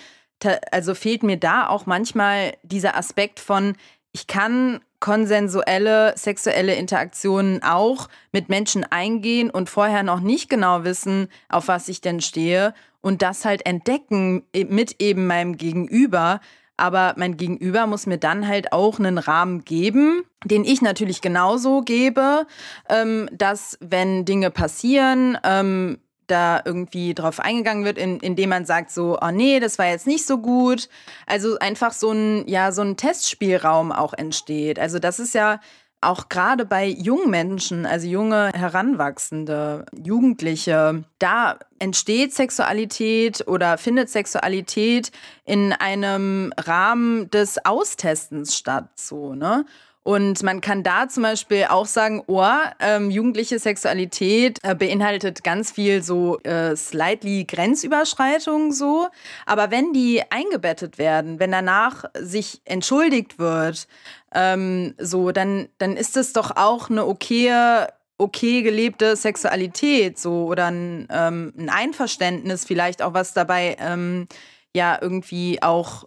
[0.72, 3.76] also fehlt mir da auch manchmal dieser Aspekt von,
[4.14, 11.28] ich kann konsensuelle sexuelle Interaktionen auch mit Menschen eingehen und vorher noch nicht genau wissen,
[11.50, 16.40] auf was ich denn stehe und das halt entdecken mit eben meinem Gegenüber,
[16.78, 21.82] aber mein Gegenüber muss mir dann halt auch einen Rahmen geben, den ich natürlich genauso
[21.82, 22.48] gebe,
[22.90, 26.00] ähm, dass wenn Dinge passieren, ähm,
[26.32, 30.08] da irgendwie drauf eingegangen wird, in, indem man sagt so, oh nee, das war jetzt
[30.08, 30.88] nicht so gut.
[31.28, 34.80] Also einfach so ein, ja, so ein Testspielraum auch entsteht.
[34.80, 35.60] Also das ist ja
[36.02, 45.12] auch gerade bei jungen Menschen, also junge Heranwachsende, Jugendliche, da entsteht Sexualität oder findet Sexualität
[45.46, 49.66] in einem Rahmen des Austestens statt, so, ne?
[50.04, 52.44] Und man kann da zum Beispiel auch sagen, oh,
[52.80, 59.10] ähm, jugendliche Sexualität äh, beinhaltet ganz viel so äh, slightly Grenzüberschreitung so.
[59.46, 63.88] Aber wenn die eingebettet werden, wenn danach sich entschuldigt wird,
[64.34, 67.88] ähm, so, dann, dann ist es doch auch eine okaye
[68.18, 74.28] okay gelebte Sexualität so oder ein, ähm, ein Einverständnis vielleicht auch was dabei ähm,
[74.76, 76.06] ja irgendwie auch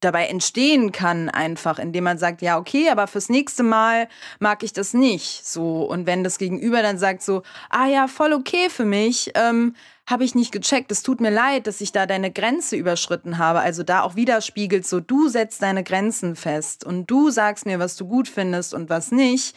[0.00, 4.08] dabei entstehen kann, einfach, indem man sagt, ja, okay, aber fürs nächste Mal
[4.38, 5.44] mag ich das nicht.
[5.44, 5.82] So.
[5.82, 9.74] Und wenn das Gegenüber dann sagt, so, ah ja, voll okay für mich, ähm,
[10.08, 10.92] habe ich nicht gecheckt.
[10.92, 13.60] Es tut mir leid, dass ich da deine Grenze überschritten habe.
[13.60, 17.96] Also da auch widerspiegelt, so, du setzt deine Grenzen fest und du sagst mir, was
[17.96, 19.56] du gut findest und was nicht.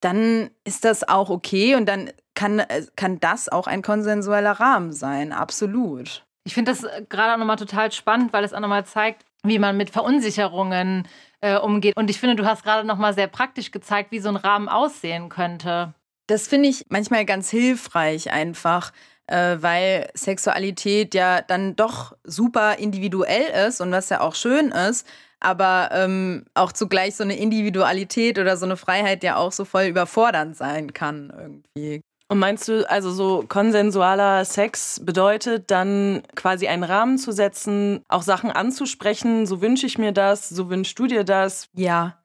[0.00, 4.92] Dann ist das auch okay und dann kann, äh, kann das auch ein konsensueller Rahmen
[4.92, 5.32] sein.
[5.32, 6.24] Absolut.
[6.44, 9.58] Ich finde das äh, gerade auch nochmal total spannend, weil es auch nochmal zeigt, wie
[9.58, 11.08] man mit Verunsicherungen
[11.40, 11.96] äh, umgeht.
[11.96, 14.68] Und ich finde, du hast gerade noch mal sehr praktisch gezeigt, wie so ein Rahmen
[14.68, 15.94] aussehen könnte.
[16.26, 18.92] Das finde ich manchmal ganz hilfreich einfach,
[19.26, 25.06] äh, weil Sexualität ja dann doch super individuell ist und was ja auch schön ist,
[25.40, 29.84] aber ähm, auch zugleich so eine Individualität oder so eine Freiheit ja auch so voll
[29.84, 32.02] überfordernd sein kann irgendwie.
[32.30, 38.22] Und meinst du, also so konsensualer Sex bedeutet dann quasi einen Rahmen zu setzen, auch
[38.22, 41.68] Sachen anzusprechen, so wünsche ich mir das, so wünschst du dir das?
[41.74, 42.18] Ja.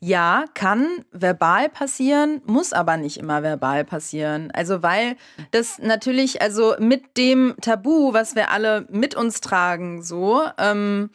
[0.00, 4.50] Ja, kann verbal passieren, muss aber nicht immer verbal passieren.
[4.50, 5.14] Also weil
[5.52, 11.10] das natürlich, also mit dem Tabu, was wir alle mit uns tragen, so, ähm,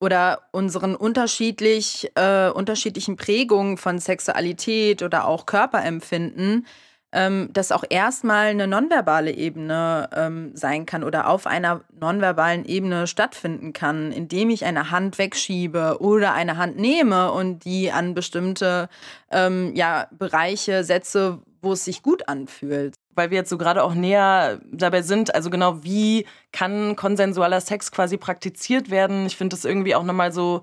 [0.00, 6.66] oder unseren unterschiedlich, äh, unterschiedlichen Prägungen von Sexualität oder auch Körperempfinden,
[7.12, 13.06] ähm, das auch erstmal eine nonverbale Ebene ähm, sein kann oder auf einer nonverbalen Ebene
[13.06, 18.88] stattfinden kann, indem ich eine Hand wegschiebe oder eine Hand nehme und die an bestimmte
[19.30, 22.94] ähm, ja, Bereiche setze, wo es sich gut anfühlt.
[23.14, 27.90] Weil wir jetzt so gerade auch näher dabei sind, also genau, wie kann konsensualer Sex
[27.90, 29.26] quasi praktiziert werden?
[29.26, 30.62] Ich finde das irgendwie auch nochmal so,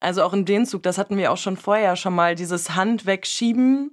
[0.00, 3.06] also auch in den Zug, das hatten wir auch schon vorher schon mal, dieses Hand
[3.06, 3.92] wegschieben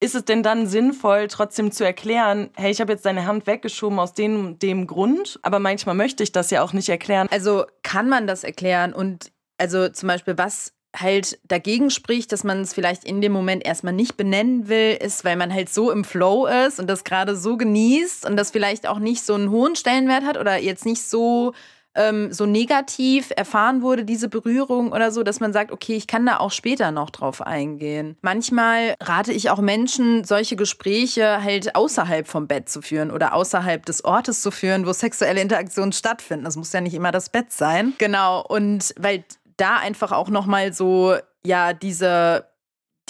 [0.00, 3.98] ist es denn dann sinnvoll, trotzdem zu erklären, hey, ich habe jetzt deine Hand weggeschoben
[3.98, 7.28] aus dem, dem Grund, aber manchmal möchte ich das ja auch nicht erklären.
[7.30, 12.62] Also kann man das erklären und also zum Beispiel, was halt dagegen spricht, dass man
[12.62, 16.02] es vielleicht in dem Moment erstmal nicht benennen will, ist, weil man halt so im
[16.02, 19.76] Flow ist und das gerade so genießt und das vielleicht auch nicht so einen hohen
[19.76, 21.52] Stellenwert hat oder jetzt nicht so
[21.94, 26.26] ähm, so negativ erfahren wurde, diese Berührung oder so, dass man sagt, okay, ich kann
[26.26, 28.16] da auch später noch drauf eingehen.
[28.22, 33.84] Manchmal rate ich auch Menschen, solche Gespräche halt außerhalb vom Bett zu führen oder außerhalb
[33.84, 36.44] des Ortes zu führen, wo sexuelle Interaktionen stattfinden.
[36.44, 37.94] Das muss ja nicht immer das Bett sein.
[37.98, 38.44] Genau.
[38.46, 39.24] Und weil
[39.56, 42.46] da einfach auch nochmal so, ja, diese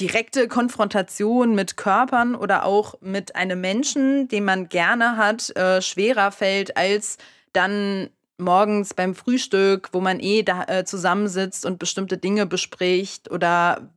[0.01, 6.33] direkte Konfrontation mit Körpern oder auch mit einem Menschen, den man gerne hat, äh, schwerer
[6.33, 7.19] fällt als
[7.53, 8.09] dann
[8.41, 13.91] morgens beim Frühstück, wo man eh da äh, zusammensitzt und bestimmte Dinge bespricht oder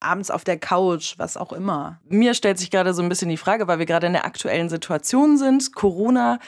[0.00, 2.00] abends auf der Couch, was auch immer.
[2.08, 4.68] Mir stellt sich gerade so ein bisschen die Frage, weil wir gerade in der aktuellen
[4.68, 6.38] Situation sind, Corona.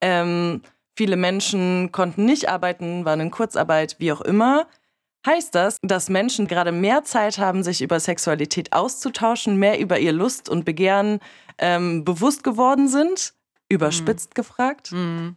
[0.00, 0.62] Ähm,
[0.96, 4.66] viele Menschen konnten nicht arbeiten, waren in Kurzarbeit, wie auch immer.
[5.24, 10.12] Heißt das, dass Menschen gerade mehr Zeit haben, sich über Sexualität auszutauschen, mehr über ihr
[10.12, 11.20] Lust und Begehren
[11.58, 13.34] ähm, bewusst geworden sind?
[13.68, 14.34] Überspitzt mhm.
[14.34, 14.90] gefragt?
[14.90, 15.36] Mhm.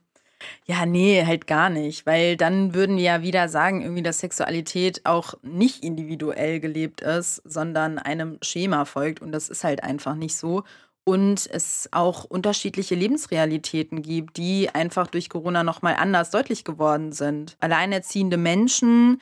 [0.65, 5.05] Ja, nee, halt gar nicht, weil dann würden wir ja wieder sagen, irgendwie, dass Sexualität
[5.05, 10.35] auch nicht individuell gelebt ist, sondern einem Schema folgt und das ist halt einfach nicht
[10.35, 10.63] so.
[11.03, 17.57] Und es auch unterschiedliche Lebensrealitäten gibt, die einfach durch Corona nochmal anders deutlich geworden sind.
[17.59, 19.21] Alleinerziehende Menschen,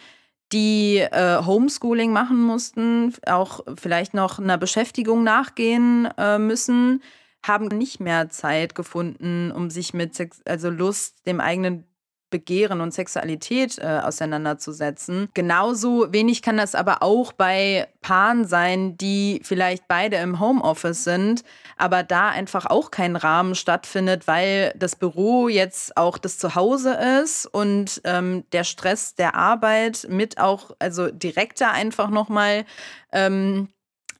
[0.53, 7.01] die äh, Homeschooling machen mussten, auch vielleicht noch einer Beschäftigung nachgehen äh, müssen,
[7.43, 11.85] haben nicht mehr Zeit gefunden, um sich mit Sex also Lust, dem eigenen
[12.33, 15.29] Begehren und Sexualität äh, auseinanderzusetzen.
[15.35, 21.43] Genauso wenig kann das aber auch bei Paaren sein, die vielleicht beide im Homeoffice sind,
[21.77, 27.45] aber da einfach auch kein Rahmen stattfindet, weil das Büro jetzt auch das Zuhause ist
[27.45, 32.65] und ähm, der Stress der Arbeit mit auch, also direkter einfach nochmal
[33.11, 33.69] ähm,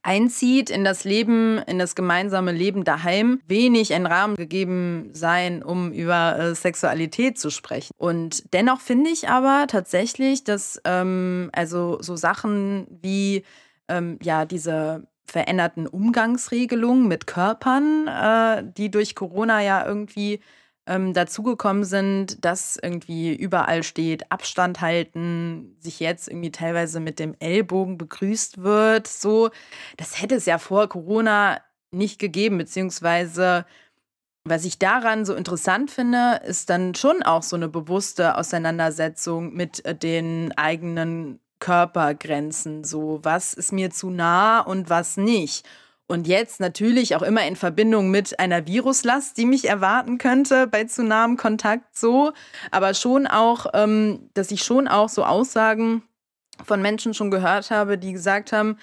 [0.03, 5.91] einzieht in das Leben, in das gemeinsame Leben daheim, wenig ein Rahmen gegeben sein, um
[5.91, 7.93] über äh, Sexualität zu sprechen.
[7.97, 13.43] Und dennoch finde ich aber tatsächlich, dass ähm, also so Sachen wie
[13.87, 20.41] ähm, ja diese veränderten Umgangsregelungen mit Körpern, äh, die durch Corona ja irgendwie
[20.85, 27.35] ähm, dazugekommen sind, dass irgendwie überall steht, Abstand halten, sich jetzt irgendwie teilweise mit dem
[27.39, 29.07] Ellbogen begrüßt wird.
[29.07, 29.49] So,
[29.97, 33.65] das hätte es ja vor Corona nicht gegeben, beziehungsweise
[34.45, 39.85] was ich daran so interessant finde, ist dann schon auch so eine bewusste Auseinandersetzung mit
[39.85, 42.83] äh, den eigenen Körpergrenzen.
[42.83, 45.65] So, was ist mir zu nah und was nicht.
[46.07, 50.83] Und jetzt natürlich auch immer in Verbindung mit einer Viruslast, die mich erwarten könnte bei
[50.83, 52.33] zu nahem Kontakt so.
[52.71, 56.03] Aber schon auch, ähm, dass ich schon auch so Aussagen
[56.63, 58.77] von Menschen schon gehört habe, die gesagt haben,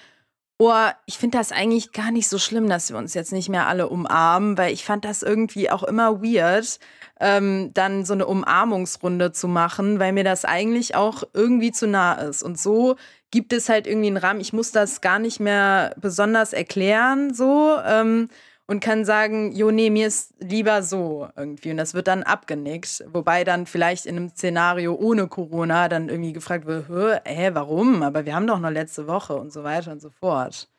[0.61, 3.67] oh, ich finde das eigentlich gar nicht so schlimm, dass wir uns jetzt nicht mehr
[3.67, 6.79] alle umarmen, weil ich fand das irgendwie auch immer weird,
[7.19, 12.13] ähm, dann so eine Umarmungsrunde zu machen, weil mir das eigentlich auch irgendwie zu nah
[12.13, 12.43] ist.
[12.43, 12.95] Und so
[13.31, 14.41] gibt es halt irgendwie einen Rahmen.
[14.41, 17.77] Ich muss das gar nicht mehr besonders erklären, so.
[17.85, 18.29] Ähm,
[18.67, 21.71] und kann sagen, jo, nee, mir ist lieber so irgendwie.
[21.71, 23.03] Und das wird dann abgenickt.
[23.07, 26.85] Wobei dann vielleicht in einem Szenario ohne Corona dann irgendwie gefragt wird,
[27.25, 28.01] hä, warum?
[28.01, 30.69] Aber wir haben doch noch letzte Woche und so weiter und so fort.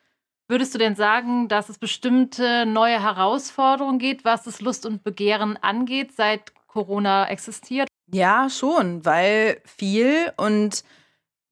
[0.47, 5.57] Würdest du denn sagen, dass es bestimmte neue Herausforderungen gibt, was das Lust und Begehren
[5.61, 7.87] angeht, seit Corona existiert?
[8.11, 10.83] Ja, schon, weil viel und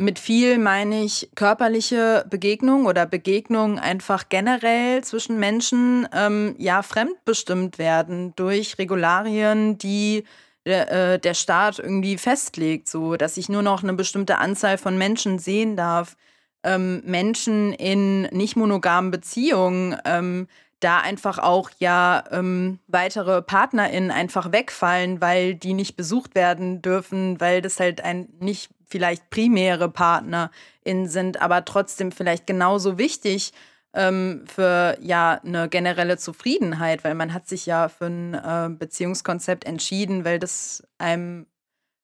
[0.01, 7.77] mit viel meine ich körperliche Begegnung oder Begegnung einfach generell zwischen Menschen, ähm, ja, fremdbestimmt
[7.77, 10.23] werden durch Regularien, die
[10.65, 14.97] der, äh, der Staat irgendwie festlegt, so dass ich nur noch eine bestimmte Anzahl von
[14.97, 16.17] Menschen sehen darf.
[16.63, 20.47] Ähm, Menschen in nicht monogamen Beziehungen, ähm,
[20.79, 27.39] da einfach auch ja ähm, weitere PartnerInnen einfach wegfallen, weil die nicht besucht werden dürfen,
[27.39, 33.53] weil das halt ein nicht vielleicht primäre PartnerInnen sind, aber trotzdem vielleicht genauso wichtig
[33.93, 39.65] ähm, für ja eine generelle Zufriedenheit, weil man hat sich ja für ein äh, Beziehungskonzept
[39.65, 41.47] entschieden, weil das einem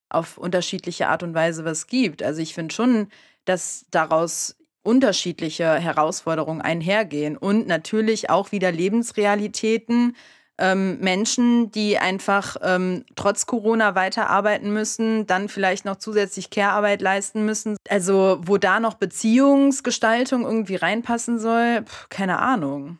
[0.09, 2.23] auf unterschiedliche Art und Weise was gibt.
[2.23, 3.09] Also ich finde schon,
[3.45, 10.15] dass daraus unterschiedliche Herausforderungen einhergehen und natürlich auch wieder Lebensrealitäten,
[10.57, 17.45] ähm, Menschen, die einfach ähm, trotz Corona weiterarbeiten müssen, dann vielleicht noch zusätzlich Care-Arbeit leisten
[17.45, 17.77] müssen.
[17.89, 22.99] Also wo da noch Beziehungsgestaltung irgendwie reinpassen soll, pf, keine Ahnung.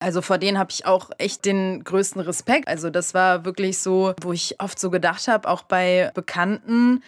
[0.00, 2.68] Also vor denen habe ich auch echt den größten Respekt.
[2.68, 7.02] Also das war wirklich so, wo ich oft so gedacht habe, auch bei Bekannten,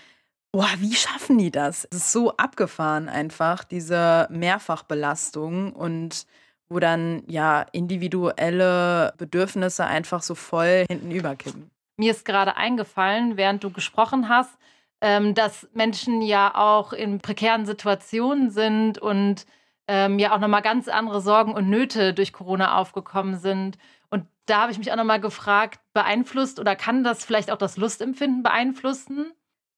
[0.51, 1.87] boah, wie schaffen die das?
[1.90, 6.27] Es ist so abgefahren einfach, diese Mehrfachbelastung und
[6.68, 11.70] wo dann ja individuelle Bedürfnisse einfach so voll hinten überkippen.
[11.96, 14.59] Mir ist gerade eingefallen, während du gesprochen hast,
[15.00, 19.46] ähm, dass Menschen ja auch in prekären Situationen sind und
[19.88, 23.79] ähm, ja auch nochmal ganz andere Sorgen und Nöte durch Corona aufgekommen sind.
[24.11, 27.76] Und da habe ich mich auch nochmal gefragt, beeinflusst oder kann das vielleicht auch das
[27.76, 29.32] Lustempfinden beeinflussen?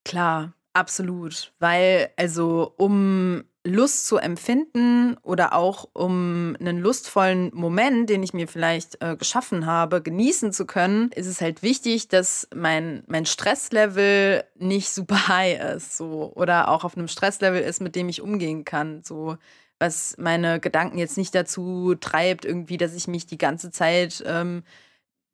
[0.05, 1.53] Klar, absolut.
[1.59, 8.47] Weil, also, um Lust zu empfinden oder auch um einen lustvollen Moment, den ich mir
[8.47, 14.45] vielleicht äh, geschaffen habe, genießen zu können, ist es halt wichtig, dass mein, mein Stresslevel
[14.57, 18.63] nicht super high ist, so oder auch auf einem Stresslevel ist, mit dem ich umgehen
[18.63, 19.37] kann, so
[19.77, 24.63] was meine Gedanken jetzt nicht dazu treibt, irgendwie, dass ich mich die ganze Zeit ähm,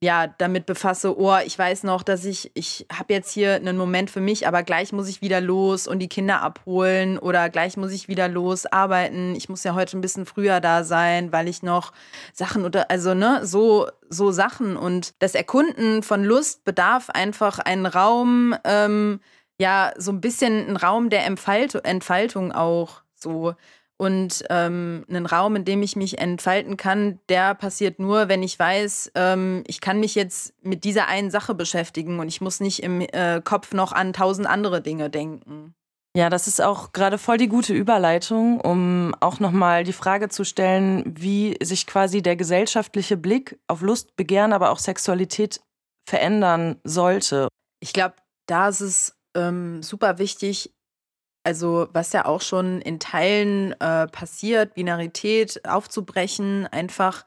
[0.06, 4.12] ja, damit befasse, oh, ich weiß noch, dass ich, ich habe jetzt hier einen Moment
[4.12, 7.92] für mich, aber gleich muss ich wieder los und die Kinder abholen oder gleich muss
[7.92, 9.34] ich wieder los arbeiten.
[9.36, 11.92] Ich muss ja heute ein bisschen früher da sein, weil ich noch
[12.34, 14.78] Sachen oder, also, ne, so, so Sachen.
[14.78, 19.20] Und das Erkunden von Lust bedarf einfach einen Raum, ähm,
[19.58, 23.56] ja, so ein bisschen ein Raum der Entfalt Entfaltung auch so.
[23.98, 28.60] Und ähm, ein Raum, in dem ich mich entfalten kann, der passiert nur, wenn ich
[28.60, 32.84] weiß, ähm, ich kann mich jetzt mit dieser einen Sache beschäftigen und ich muss nicht
[32.84, 35.76] im äh, Kopf noch an tausend andere Dinge denken.
[36.16, 40.46] Ja, das ist auch gerade voll die gute Überleitung, um auch nochmal die Frage zu
[40.46, 45.62] stellen, wie sich quasi der gesellschaftliche Blick auf Lust, Begehren, aber auch Sexualität
[46.08, 47.50] verändern sollte.
[47.82, 48.16] Ich glaube,
[48.48, 50.75] da ist es ähm, super wichtig,
[51.46, 57.24] also was ja auch schon in Teilen äh, passiert, Binarität aufzubrechen, einfach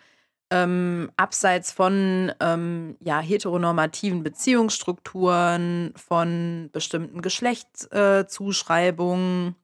[0.51, 9.55] ähm, abseits von ähm, ja, heteronormativen Beziehungsstrukturen, von bestimmten Geschlechtszuschreibungen äh,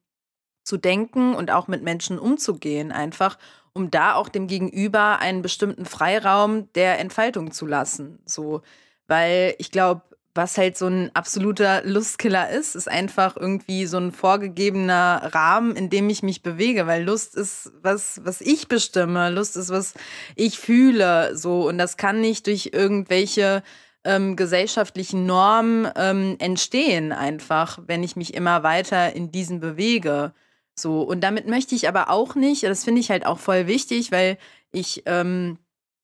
[0.63, 3.39] zu denken und auch mit Menschen umzugehen, einfach
[3.73, 8.21] um da auch dem Gegenüber einen bestimmten Freiraum der Entfaltung zu lassen.
[8.25, 8.63] So,
[9.09, 10.03] weil ich glaube,
[10.35, 15.91] was halt so ein absoluter Lustkiller ist, ist einfach irgendwie so ein vorgegebener Rahmen, in
[15.91, 19.31] dem ich mich bewege, weil Lust ist was, was ich bestimme.
[19.31, 19.95] Lust ist was
[20.35, 21.69] ich fühle, so.
[21.69, 23.63] Und das kann nicht durch irgendwelche
[24.05, 30.33] ähm, gesellschaftlichen Normen ähm, entstehen, einfach, wenn ich mich immer weiter in diesen bewege.
[30.75, 31.03] So.
[31.03, 34.37] Und damit möchte ich aber auch nicht, das finde ich halt auch voll wichtig, weil
[34.73, 35.59] ich ähm,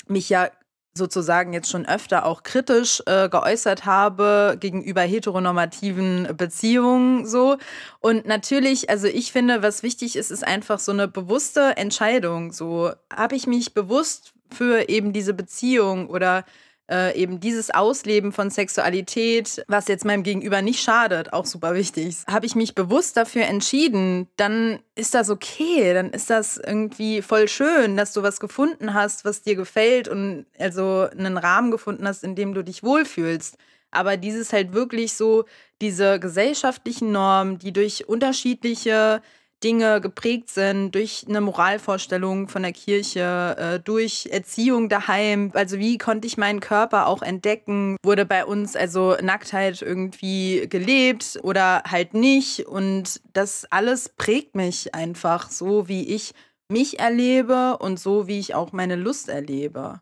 [0.06, 0.50] mich ja
[0.94, 7.58] sozusagen jetzt schon öfter auch kritisch äh, geäußert habe gegenüber heteronormativen Beziehungen so.
[8.00, 12.92] Und natürlich also ich finde was wichtig ist ist einfach so eine bewusste Entscheidung so.
[13.14, 16.44] Habe ich mich bewusst für eben diese Beziehung oder
[16.90, 22.16] äh, eben dieses Ausleben von Sexualität, was jetzt meinem Gegenüber nicht schadet, auch super wichtig.
[22.26, 27.48] Habe ich mich bewusst dafür entschieden, dann ist das okay, dann ist das irgendwie voll
[27.48, 32.24] schön, dass du was gefunden hast, was dir gefällt und also einen Rahmen gefunden hast,
[32.24, 33.56] in dem du dich wohlfühlst.
[33.92, 35.44] Aber dieses halt wirklich so,
[35.80, 39.22] diese gesellschaftlichen Normen, die durch unterschiedliche
[39.62, 45.50] Dinge geprägt sind durch eine Moralvorstellung von der Kirche, äh, durch Erziehung daheim.
[45.54, 47.96] Also wie konnte ich meinen Körper auch entdecken?
[48.02, 52.66] Wurde bei uns also Nacktheit irgendwie gelebt oder halt nicht?
[52.66, 56.32] Und das alles prägt mich einfach so, wie ich
[56.70, 60.00] mich erlebe und so, wie ich auch meine Lust erlebe.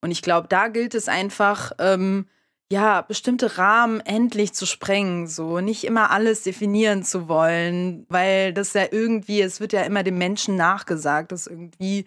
[0.00, 2.26] Und ich glaube, da gilt es einfach, ähm,
[2.70, 8.74] ja, bestimmte Rahmen endlich zu sprengen, so nicht immer alles definieren zu wollen, weil das
[8.74, 12.04] ja irgendwie, es wird ja immer dem Menschen nachgesagt, dass irgendwie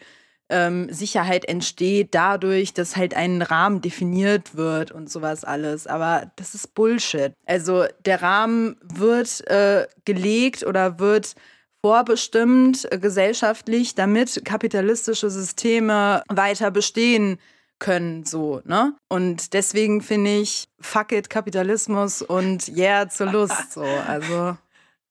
[0.50, 5.88] ähm, Sicherheit entsteht dadurch, dass halt ein Rahmen definiert wird und sowas alles.
[5.88, 7.34] Aber das ist Bullshit.
[7.46, 11.34] Also der Rahmen wird äh, gelegt oder wird
[11.82, 17.40] vorbestimmt äh, gesellschaftlich, damit kapitalistische Systeme weiter bestehen
[17.82, 18.96] können, so, ne?
[19.10, 24.56] Und deswegen finde ich, fuck it, Kapitalismus und yeah zur Lust, so, also.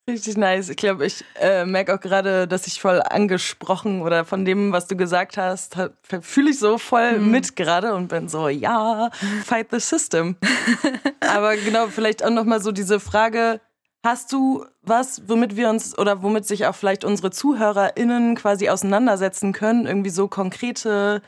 [0.08, 0.70] Richtig nice.
[0.70, 4.86] Ich glaube, ich äh, merke auch gerade, dass ich voll angesprochen oder von dem, was
[4.86, 5.76] du gesagt hast,
[6.22, 7.30] fühle ich so voll mhm.
[7.30, 9.10] mit gerade und bin so, ja,
[9.44, 10.36] fight the system.
[11.20, 13.60] Aber genau, vielleicht auch nochmal so diese Frage,
[14.02, 19.52] hast du was, womit wir uns oder womit sich auch vielleicht unsere ZuhörerInnen quasi auseinandersetzen
[19.52, 19.86] können?
[19.86, 21.22] Irgendwie so konkrete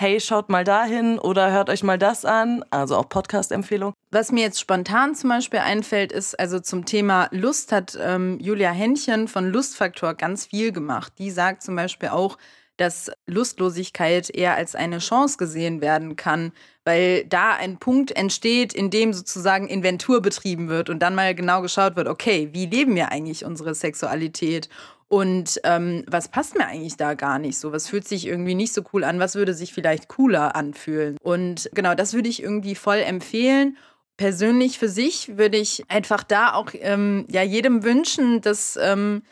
[0.00, 2.64] hey, schaut mal dahin oder hört euch mal das an.
[2.70, 3.94] Also auch Podcast-Empfehlung.
[4.10, 8.70] Was mir jetzt spontan zum Beispiel einfällt, ist, also zum Thema Lust hat ähm, Julia
[8.70, 11.12] Händchen von Lustfaktor ganz viel gemacht.
[11.18, 12.38] Die sagt zum Beispiel auch,
[12.76, 16.52] dass Lustlosigkeit eher als eine Chance gesehen werden kann,
[16.84, 21.62] weil da ein Punkt entsteht, in dem sozusagen Inventur betrieben wird und dann mal genau
[21.62, 24.68] geschaut wird, okay, wie leben wir eigentlich unsere Sexualität
[25.08, 27.72] und ähm, was passt mir eigentlich da gar nicht so?
[27.72, 29.18] Was fühlt sich irgendwie nicht so cool an?
[29.18, 31.16] Was würde sich vielleicht cooler anfühlen?
[31.22, 33.76] Und genau, das würde ich irgendwie voll empfehlen.
[34.16, 39.22] Persönlich für sich würde ich einfach da auch ähm, ja, jedem wünschen, dass ähm,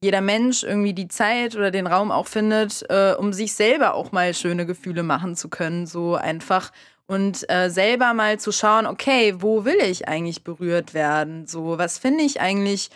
[0.00, 4.12] jeder Mensch irgendwie die Zeit oder den Raum auch findet, äh, um sich selber auch
[4.12, 5.86] mal schöne Gefühle machen zu können.
[5.86, 6.70] So einfach
[7.06, 11.46] und äh, selber mal zu schauen, okay, wo will ich eigentlich berührt werden?
[11.46, 12.90] So, was finde ich eigentlich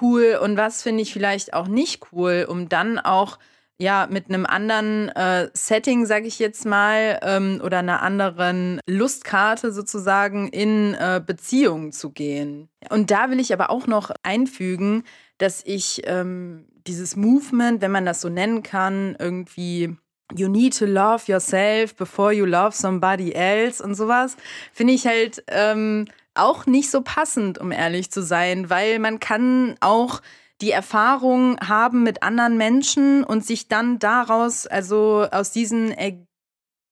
[0.00, 3.38] cool und was finde ich vielleicht auch nicht cool, um dann auch
[3.78, 9.72] ja mit einem anderen äh, Setting, sage ich jetzt mal, ähm, oder einer anderen Lustkarte
[9.72, 12.68] sozusagen in äh, Beziehungen zu gehen.
[12.90, 15.04] Und da will ich aber auch noch einfügen,
[15.38, 19.96] dass ich ähm, dieses Movement, wenn man das so nennen kann, irgendwie
[20.34, 24.36] you need to love yourself before you love somebody else und sowas,
[24.72, 26.06] finde ich halt ähm,
[26.38, 30.20] auch nicht so passend, um ehrlich zu sein, weil man kann auch
[30.60, 36.18] die Erfahrung haben mit anderen Menschen und sich dann daraus, also aus diesen er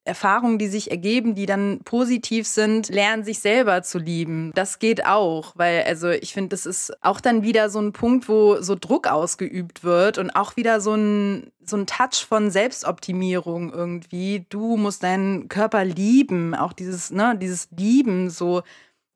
[0.07, 4.53] Erfahrungen, die sich ergeben, die dann positiv sind, lernen sich selber zu lieben.
[4.55, 8.29] Das geht auch, weil also ich finde, das ist auch dann wieder so ein Punkt,
[8.29, 13.73] wo so Druck ausgeübt wird und auch wieder so ein so ein Touch von Selbstoptimierung
[13.73, 14.47] irgendwie.
[14.49, 18.63] Du musst deinen Körper lieben, auch dieses ne, dieses Lieben so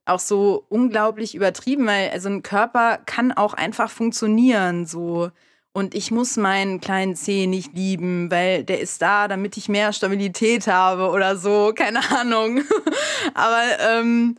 [0.05, 5.31] auch so unglaublich übertrieben, weil also ein Körper kann auch einfach funktionieren so
[5.73, 9.93] und ich muss meinen kleinen Zeh nicht lieben, weil der ist da, damit ich mehr
[9.93, 12.63] Stabilität habe oder so, keine Ahnung.
[13.35, 14.37] Aber ähm,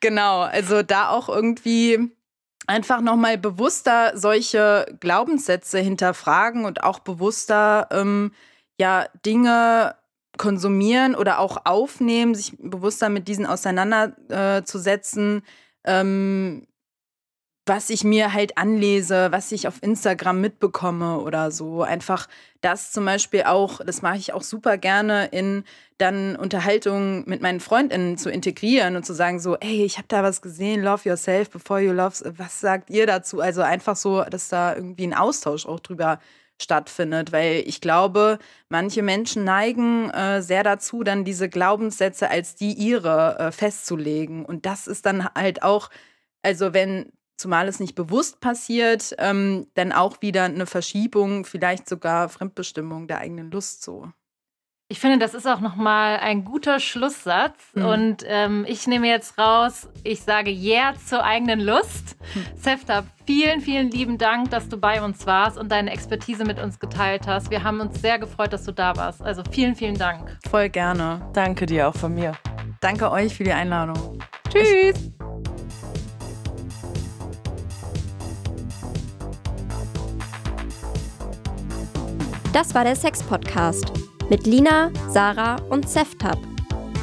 [0.00, 2.12] genau, also da auch irgendwie
[2.66, 8.32] einfach nochmal bewusster solche Glaubenssätze hinterfragen und auch bewusster ähm,
[8.78, 9.94] ja Dinge
[10.38, 15.42] konsumieren oder auch aufnehmen, sich bewusster mit diesen auseinanderzusetzen.
[15.84, 16.66] Äh, ähm,
[17.66, 21.82] was ich mir halt anlese, was ich auf Instagram mitbekomme oder so.
[21.82, 22.28] Einfach
[22.60, 25.64] das zum Beispiel auch, das mache ich auch super gerne in
[25.96, 30.22] dann Unterhaltungen mit meinen Freundinnen zu integrieren und zu sagen so, ey, ich habe da
[30.22, 33.40] was gesehen, love yourself before you love, was sagt ihr dazu?
[33.40, 36.18] Also einfach so, dass da irgendwie ein Austausch auch drüber
[36.60, 38.38] stattfindet, weil ich glaube,
[38.68, 44.66] manche Menschen neigen äh, sehr dazu, dann diese Glaubenssätze als die ihre äh, festzulegen und
[44.66, 45.90] das ist dann halt auch
[46.44, 52.28] also wenn zumal es nicht bewusst passiert, ähm, dann auch wieder eine Verschiebung, vielleicht sogar
[52.28, 54.12] Fremdbestimmung der eigenen Lust so.
[54.88, 57.58] Ich finde, das ist auch nochmal ein guter Schlusssatz.
[57.72, 57.84] Mhm.
[57.86, 62.16] Und ähm, ich nehme jetzt raus, ich sage Yeah zur eigenen Lust.
[62.34, 62.44] Mhm.
[62.54, 66.78] Sefta, vielen, vielen lieben Dank, dass du bei uns warst und deine Expertise mit uns
[66.78, 67.50] geteilt hast.
[67.50, 69.22] Wir haben uns sehr gefreut, dass du da warst.
[69.22, 70.36] Also vielen, vielen Dank.
[70.50, 71.26] Voll gerne.
[71.32, 72.32] Danke dir auch von mir.
[72.80, 74.18] Danke euch für die Einladung.
[74.50, 74.96] Tschüss.
[74.96, 75.10] Ich
[82.52, 86.38] Das war der Sex-Podcast mit Lina, Sarah und Seftab.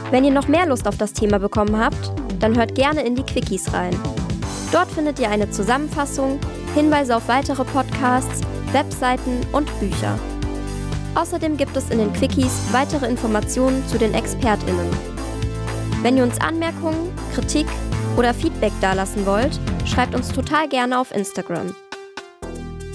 [0.09, 3.23] Wenn ihr noch mehr Lust auf das Thema bekommen habt, dann hört gerne in die
[3.23, 3.97] Quickies rein.
[4.71, 6.39] Dort findet ihr eine Zusammenfassung,
[6.73, 8.41] Hinweise auf weitere Podcasts,
[8.71, 10.17] Webseiten und Bücher.
[11.15, 14.89] Außerdem gibt es in den Quickies weitere Informationen zu den ExpertInnen.
[16.01, 17.67] Wenn ihr uns Anmerkungen, Kritik
[18.17, 21.75] oder Feedback dalassen wollt, schreibt uns total gerne auf Instagram.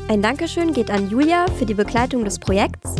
[0.08, 2.94] Ein Dankeschön geht an Julia für die Begleitung des Projekts,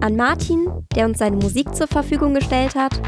[0.00, 3.00] an Martin, der uns seine Musik zur Verfügung gestellt hat,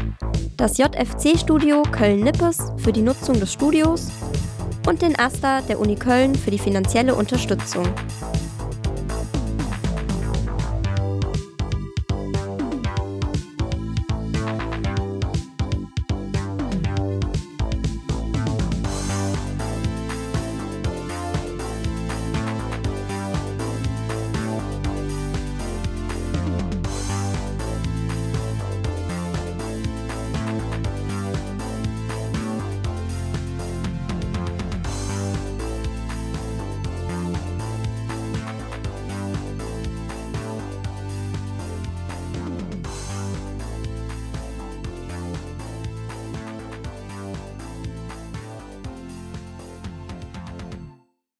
[0.57, 4.11] das JFC-Studio Köln-Nippes für die Nutzung des Studios
[4.87, 7.85] und den AStA der Uni Köln für die finanzielle Unterstützung.